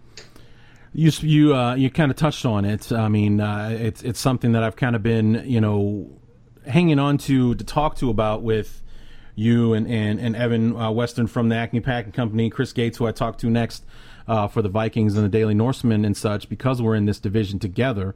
[0.92, 2.90] You you uh, you kind of touched on it.
[2.92, 6.18] I mean, uh, it's it's something that I've kind of been you know
[6.66, 8.82] hanging on to to talk to about with
[9.34, 13.06] you and and, and Evan uh, Western from the Acme Packing Company, Chris Gates, who
[13.06, 13.84] I talked to next
[14.26, 17.58] uh, for the Vikings and the Daily Norseman and such, because we're in this division
[17.58, 18.14] together.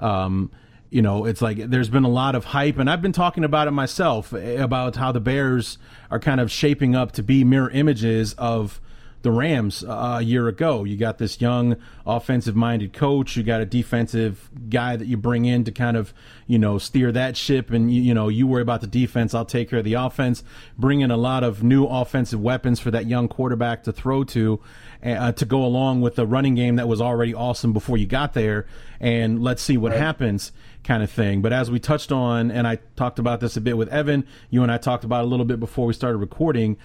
[0.00, 0.50] Um,
[0.90, 3.66] you know, it's like there's been a lot of hype, and I've been talking about
[3.66, 5.78] it myself about how the Bears
[6.10, 8.80] are kind of shaping up to be mirror images of
[9.22, 10.84] the Rams uh, a year ago.
[10.84, 13.36] You got this young offensive minded coach.
[13.36, 16.12] You got a defensive guy that you bring in to kind of,
[16.46, 17.70] you know, steer that ship.
[17.70, 19.34] And, you, you know, you worry about the defense.
[19.34, 20.42] I'll take care of the offense.
[20.76, 24.60] Bring in a lot of new offensive weapons for that young quarterback to throw to,
[25.04, 28.34] uh, to go along with the running game that was already awesome before you got
[28.34, 28.66] there.
[29.00, 30.00] And let's see what right.
[30.00, 30.52] happens
[30.84, 31.42] kind of thing.
[31.42, 34.62] But as we touched on, and I talked about this a bit with Evan, you
[34.62, 36.76] and I talked about a little bit before we started recording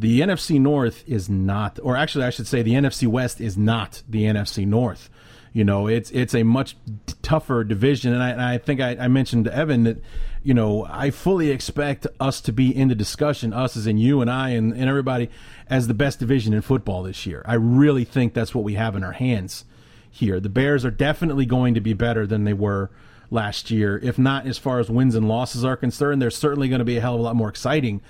[0.00, 4.02] the NFC North is not, or actually, I should say, the NFC West is not
[4.08, 5.10] the NFC North.
[5.52, 6.76] You know, it's it's a much
[7.20, 10.02] tougher division, and I, and I think I, I, mentioned to Evan that,
[10.42, 14.22] you know, I fully expect us to be in the discussion, us as in you
[14.22, 15.28] and I and, and everybody,
[15.68, 17.42] as the best division in football this year.
[17.46, 19.64] I really think that's what we have in our hands
[20.08, 20.40] here.
[20.40, 22.90] The Bears are definitely going to be better than they were
[23.28, 26.22] last year, if not as far as wins and losses are concerned.
[26.22, 28.00] They're certainly going to be a hell of a lot more exciting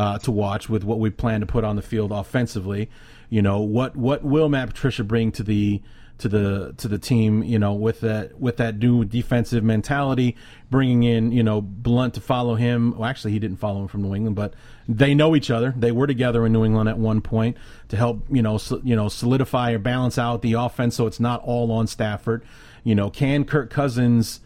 [0.00, 2.88] uh, to watch with what we plan to put on the field offensively.
[3.28, 5.82] You know what what will Matt Patricia bring to the
[6.16, 7.42] to the to the team?
[7.42, 10.38] You know with that with that new defensive mentality,
[10.70, 12.92] bringing in you know Blount to follow him.
[12.96, 14.54] Well, actually, he didn't follow him from New England, but
[14.88, 15.74] they know each other.
[15.76, 18.96] They were together in New England at one point to help you know so, you
[18.96, 22.42] know solidify or balance out the offense so it's not all on Stafford.
[22.84, 24.40] You know, can Kirk Cousins,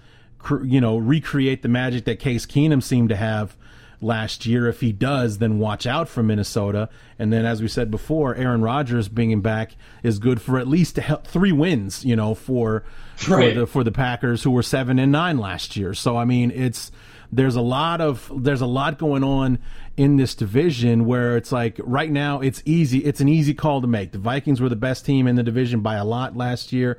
[0.64, 3.56] you know, recreate the magic that Case Keenum seemed to have?
[4.04, 4.68] Last year.
[4.68, 6.88] If he does, then watch out for Minnesota.
[7.18, 10.98] And then, as we said before, Aaron Rodgers bringing back is good for at least
[11.24, 12.04] three wins.
[12.04, 12.84] You know, for
[13.28, 13.54] right.
[13.54, 15.94] for the for the Packers who were seven and nine last year.
[15.94, 16.92] So I mean, it's
[17.32, 19.58] there's a lot of there's a lot going on
[19.96, 23.86] in this division where it's like right now it's easy it's an easy call to
[23.86, 24.12] make.
[24.12, 26.98] The Vikings were the best team in the division by a lot last year.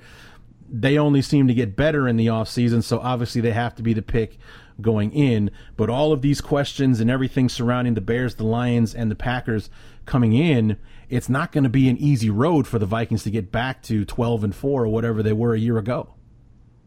[0.68, 3.94] They only seem to get better in the offseason, so obviously they have to be
[3.94, 4.38] the pick
[4.82, 5.52] going in.
[5.78, 9.70] But all of these questions and everything surrounding the Bears, the Lions, and the Packers
[10.06, 10.78] coming in,
[11.10, 14.06] it's not going to be an easy road for the Vikings to get back to
[14.06, 16.14] 12 and 4 or whatever they were a year ago.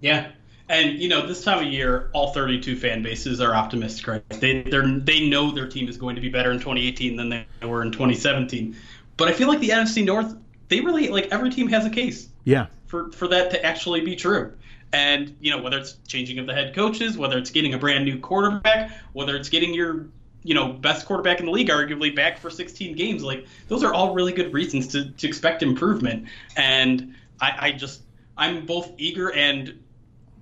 [0.01, 0.31] Yeah.
[0.69, 4.29] And you know, this time of year, all 32 fan bases are optimistic, right?
[4.29, 7.83] They they know their team is going to be better in 2018 than they were
[7.83, 8.77] in 2017.
[9.17, 10.37] But I feel like the NFC North,
[10.69, 12.29] they really like every team has a case.
[12.45, 12.67] Yeah.
[12.87, 14.53] For for that to actually be true.
[14.93, 18.05] And you know whether it's changing of the head coaches, whether it's getting a brand
[18.05, 20.07] new quarterback, whether it's getting your
[20.43, 23.93] you know best quarterback in the league arguably back for 16 games, like those are
[23.93, 26.27] all really good reasons to, to expect improvement.
[26.57, 28.03] And I, I just
[28.39, 29.79] I'm both eager and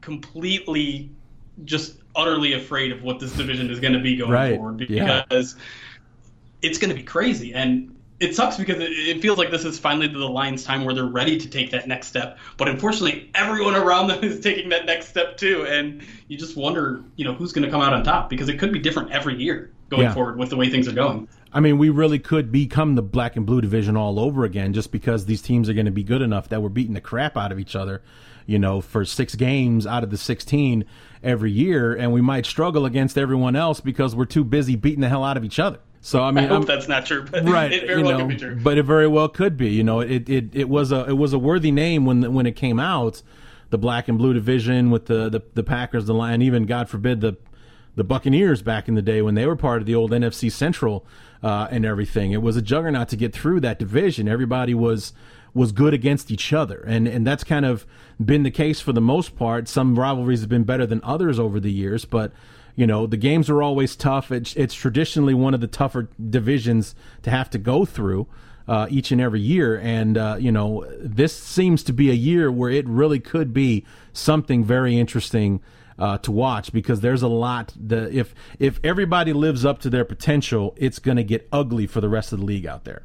[0.00, 1.10] completely
[1.64, 4.56] just utterly afraid of what this division is going to be going right.
[4.56, 5.62] forward because yeah.
[6.62, 7.54] it's going to be crazy.
[7.54, 10.94] And it sucks because it, it, feels like this is finally the Lions' time where
[10.94, 12.38] they're ready to take that next step.
[12.56, 17.02] But unfortunately, everyone around them is taking that next step too, and you just wonder,
[17.16, 19.36] you know, who's going to come out on top because it could be different every
[19.36, 20.14] year going yeah.
[20.14, 21.28] forward with the way things are going.
[21.52, 24.90] I mean, we really could become the black and blue division all over again just
[24.90, 27.52] because these teams are going to be good enough that we're beating the crap out
[27.52, 28.02] of each other,
[28.46, 30.84] you know, for six games out of the 16
[31.22, 31.94] every year.
[31.94, 35.36] And we might struggle against everyone else because we're too busy beating the hell out
[35.36, 35.78] of each other.
[36.06, 37.72] So I mean, I hope I'm, that's not true, but right?
[37.72, 38.54] It very well know, could be true.
[38.54, 39.70] But it very well could be.
[39.70, 42.54] You know, it, it it was a it was a worthy name when when it
[42.54, 43.22] came out,
[43.70, 47.22] the black and blue division with the the, the Packers, the Lion, even God forbid
[47.22, 47.36] the
[47.96, 51.04] the Buccaneers back in the day when they were part of the old NFC Central
[51.42, 52.30] uh, and everything.
[52.30, 54.28] It was a juggernaut to get through that division.
[54.28, 55.12] Everybody was
[55.54, 57.84] was good against each other, and and that's kind of
[58.24, 59.66] been the case for the most part.
[59.66, 62.30] Some rivalries have been better than others over the years, but
[62.76, 64.30] you know the games are always tough.
[64.30, 68.28] It's, it's traditionally one of the tougher divisions to have to go through.
[68.68, 69.78] Uh, each and every year.
[69.78, 73.86] And, uh, you know, this seems to be a year where it really could be
[74.12, 75.60] something very interesting
[76.00, 77.72] uh, to watch because there's a lot.
[77.76, 82.00] The, if, if everybody lives up to their potential, it's going to get ugly for
[82.00, 83.04] the rest of the league out there.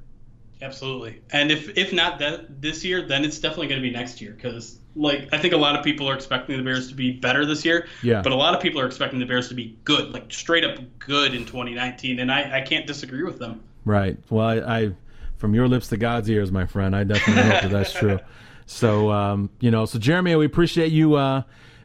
[0.61, 1.21] Absolutely.
[1.31, 4.31] And if if not that this year, then it's definitely going to be next year
[4.31, 7.45] because like I think a lot of people are expecting the Bears to be better
[7.45, 7.87] this year.
[8.03, 8.21] Yeah.
[8.21, 10.77] But a lot of people are expecting the Bears to be good, like straight up
[10.99, 13.63] good in 2019, and I, I can't disagree with them.
[13.85, 14.17] Right.
[14.29, 14.91] Well, I, I
[15.37, 16.95] from your lips to God's ears, my friend.
[16.95, 18.19] I definitely hope that that's true.
[18.67, 21.41] So um, you know, so Jeremy, we appreciate you uh,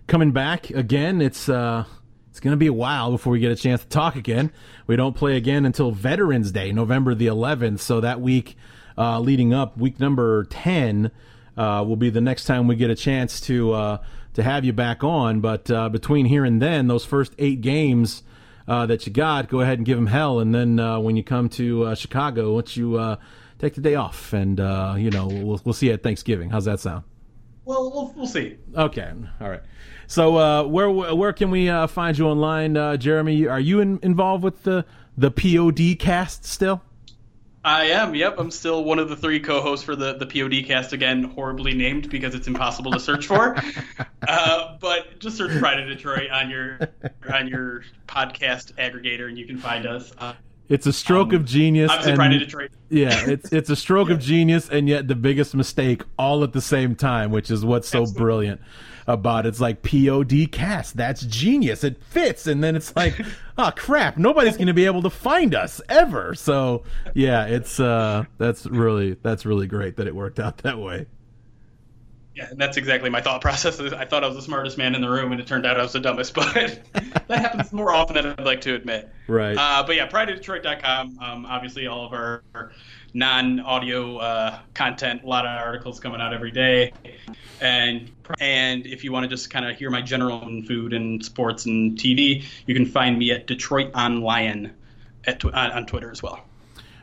[0.07, 1.21] coming back again.
[1.21, 1.85] It's uh,
[2.37, 4.53] it's going to be a while before we get a chance to talk again.
[4.87, 7.79] We don't play again until Veterans Day, November the 11th.
[7.79, 8.59] So that week
[8.99, 11.11] uh, leading up, week number 10,
[11.57, 13.99] uh, will be the next time we get a chance to uh,
[14.35, 15.41] to have you back on.
[15.41, 18.23] But uh, between here and then, those first eight games
[18.69, 20.39] uh, that you got, go ahead and give them hell.
[20.39, 23.17] And then uh, when you come to Chicago, once you
[23.59, 24.59] take the day off, and
[25.01, 26.51] you know we'll we'll see you at Thanksgiving.
[26.51, 27.05] How's that sound?
[27.67, 28.57] Well, we'll, we'll see.
[28.75, 29.63] Okay, all right.
[30.07, 33.49] So uh, where where can we uh, find you online, uh, Jeremy?
[33.49, 34.87] Are you in, involved with the
[35.19, 36.81] the POD cast still?
[37.65, 38.15] I am.
[38.15, 40.93] Yep, I'm still one of the three co-hosts for the the POD cast.
[40.93, 43.57] Again, horribly named because it's impossible to search for.
[44.29, 46.79] uh, but just search Pride of Detroit on your
[47.29, 50.13] on your podcast aggregator, and you can find us.
[50.69, 51.91] It's a stroke um, of genius.
[51.91, 52.71] Obviously, and, Pride of Detroit.
[52.89, 54.15] yeah, it's it's a stroke yeah.
[54.15, 57.89] of genius, and yet the biggest mistake all at the same time, which is what's
[57.89, 58.23] so Absolutely.
[58.23, 58.61] brilliant
[59.07, 59.51] about it.
[59.51, 60.97] it's like POD cast.
[60.97, 61.85] That's genius.
[61.85, 63.21] It fits, and then it's like,
[63.59, 66.35] oh crap, nobody's going to be able to find us ever.
[66.35, 66.83] So
[67.15, 71.07] yeah, it's uh, that's really that's really great that it worked out that way.
[72.37, 73.81] Yeah, and that's exactly my thought process.
[73.81, 75.83] I thought I was the smartest man in the room, and it turned out I
[75.83, 76.35] was the dumbest.
[77.27, 79.11] But that happens more often than I'd like to admit.
[79.27, 79.57] Right.
[79.57, 81.19] Uh, but yeah, prideofdetroit.com.
[81.19, 82.73] Um, obviously, all of our, our
[83.15, 85.25] non-audio uh, content.
[85.25, 86.93] A lot of articles coming out every day,
[87.61, 91.65] and and if you want to just kind of hear my general food and sports
[91.65, 94.75] and TV, you can find me at Detroit on Lion
[95.25, 96.46] at on, on Twitter as well.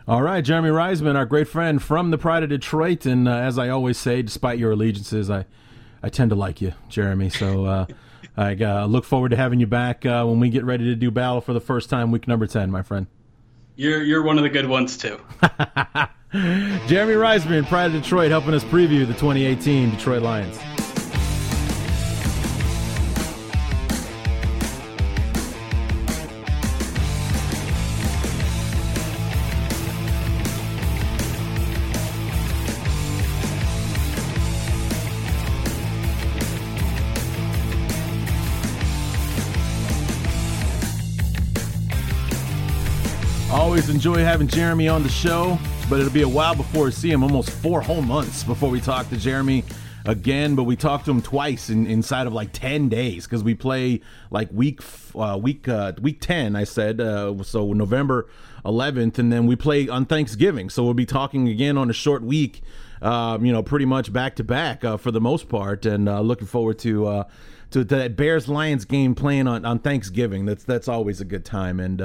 [0.06, 3.58] All right, Jeremy Reisman, our great friend from the Pride of Detroit, and uh, as
[3.58, 5.46] I always say, despite your allegiances, I
[6.02, 7.30] I tend to like you, Jeremy.
[7.30, 7.66] So.
[7.66, 7.86] Uh,
[8.36, 11.12] I uh, look forward to having you back uh, when we get ready to do
[11.12, 13.06] battle for the first time, week number 10, my friend.
[13.76, 15.20] You're you're one of the good ones too.
[16.32, 20.60] Jeremy Reisman, Pride of Detroit, helping us preview the 2018 Detroit Lions.
[44.06, 45.58] Enjoy having Jeremy on the show,
[45.90, 47.24] but it'll be a while before we see him.
[47.24, 49.64] Almost four whole months before we talk to Jeremy
[50.04, 50.56] again.
[50.56, 54.02] But we talked to him twice in, inside of like ten days because we play
[54.30, 54.82] like week
[55.16, 56.58] uh, week uh, week ten.
[56.58, 58.28] I said uh, so November
[58.66, 60.70] 11th, and then we play on Thanksgiving.
[60.70, 62.62] So we'll be talking again on a short week.
[63.02, 66.20] Um, you know, pretty much back to back uh, for the most part, and uh,
[66.20, 67.24] looking forward to uh,
[67.72, 70.44] to, that Bears Lions game playing on, on Thanksgiving.
[70.46, 71.80] That's that's always a good time.
[71.80, 72.02] And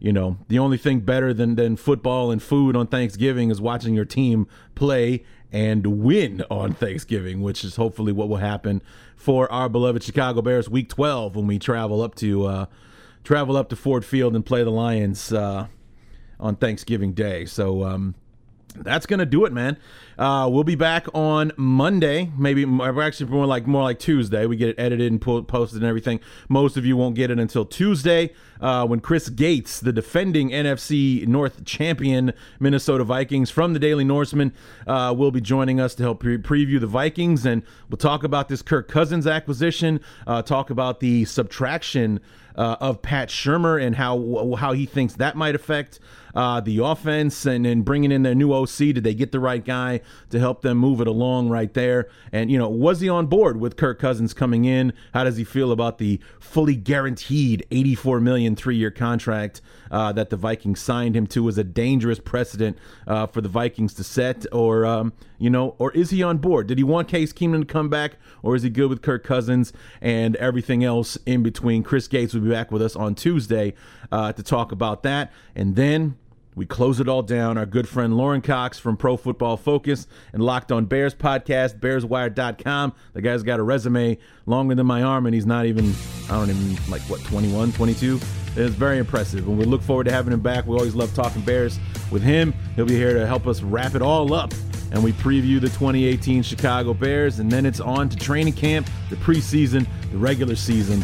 [0.00, 3.94] you know, the only thing better than than football and food on Thanksgiving is watching
[3.94, 8.82] your team play and win on Thanksgiving, which is hopefully what will happen
[9.16, 12.66] for our beloved Chicago Bears Week 12 when we travel up to uh,
[13.24, 15.66] travel up to Ford Field and play the Lions uh,
[16.38, 17.44] on Thanksgiving Day.
[17.44, 17.84] So.
[17.84, 18.14] Um,
[18.82, 19.76] that's gonna do it, man.
[20.18, 24.46] Uh, we'll be back on Monday, maybe actually more like more like Tuesday.
[24.46, 26.20] We get it edited and posted and everything.
[26.48, 31.26] Most of you won't get it until Tuesday uh, when Chris Gates, the defending NFC
[31.26, 34.52] North champion Minnesota Vikings from the Daily Norseman,
[34.86, 38.48] uh, will be joining us to help pre- preview the Vikings, and we'll talk about
[38.48, 42.20] this Kirk Cousins acquisition, uh, talk about the subtraction
[42.56, 46.00] uh, of Pat Shurmur and how how he thinks that might affect
[46.36, 48.76] uh, the offense and bringing in their new OC.
[48.76, 52.08] Did they get the right guy to help them move it along right there?
[52.30, 54.92] And, you know, was he on board with Kirk Cousins coming in?
[55.14, 60.28] How does he feel about the fully guaranteed 84 million three year contract uh, that
[60.28, 61.42] the Vikings signed him to?
[61.42, 62.76] Was a dangerous precedent
[63.06, 64.44] uh, for the Vikings to set?
[64.52, 66.66] Or, um, you know, or is he on board?
[66.66, 69.72] Did he want Case Keenum to come back, or is he good with Kirk Cousins
[70.02, 71.82] and everything else in between?
[71.82, 73.72] Chris Gates will be back with us on Tuesday
[74.12, 75.32] uh, to talk about that.
[75.54, 76.16] And then
[76.56, 77.58] we close it all down.
[77.58, 82.94] Our good friend Lorin Cox from Pro Football Focus and Locked on Bears podcast, bearswire.com.
[83.12, 86.48] The guy's got a resume longer than my arm, and he's not even, I don't
[86.48, 88.18] even, like, what, 21, 22?
[88.56, 89.46] It's very impressive.
[89.46, 90.66] And we look forward to having him back.
[90.66, 91.78] We always love talking Bears
[92.10, 92.54] with him.
[92.74, 94.54] He'll be here to help us wrap it all up.
[94.92, 99.16] And we preview the 2018 Chicago Bears, and then it's on to training camp, the
[99.16, 101.00] preseason, the regular season,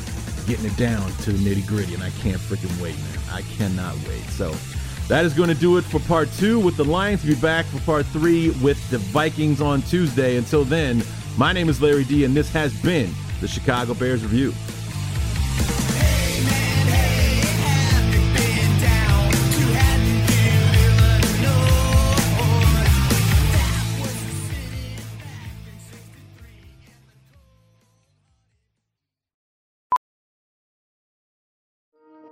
[0.47, 1.93] getting it down to the nitty gritty.
[1.93, 3.19] And I can't freaking wait, man.
[3.31, 4.23] I cannot wait.
[4.31, 4.55] So,
[5.09, 7.25] That is going to do it for part two with the Lions.
[7.25, 10.37] We'll be back for part three with the Vikings on Tuesday.
[10.37, 11.03] Until then,
[11.37, 14.53] my name is Larry D, and this has been the Chicago Bears Review.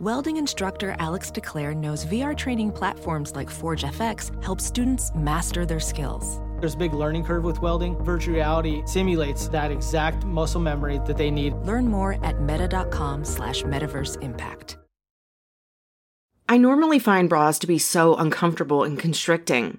[0.00, 6.40] Welding instructor Alex DeClaire knows VR training platforms like ForgeFX help students master their skills.
[6.60, 8.02] There's a big learning curve with welding.
[8.04, 11.54] Virtual reality simulates that exact muscle memory that they need.
[11.56, 14.78] Learn more at meta.com slash metaverse impact.
[16.48, 19.78] I normally find bras to be so uncomfortable and constricting.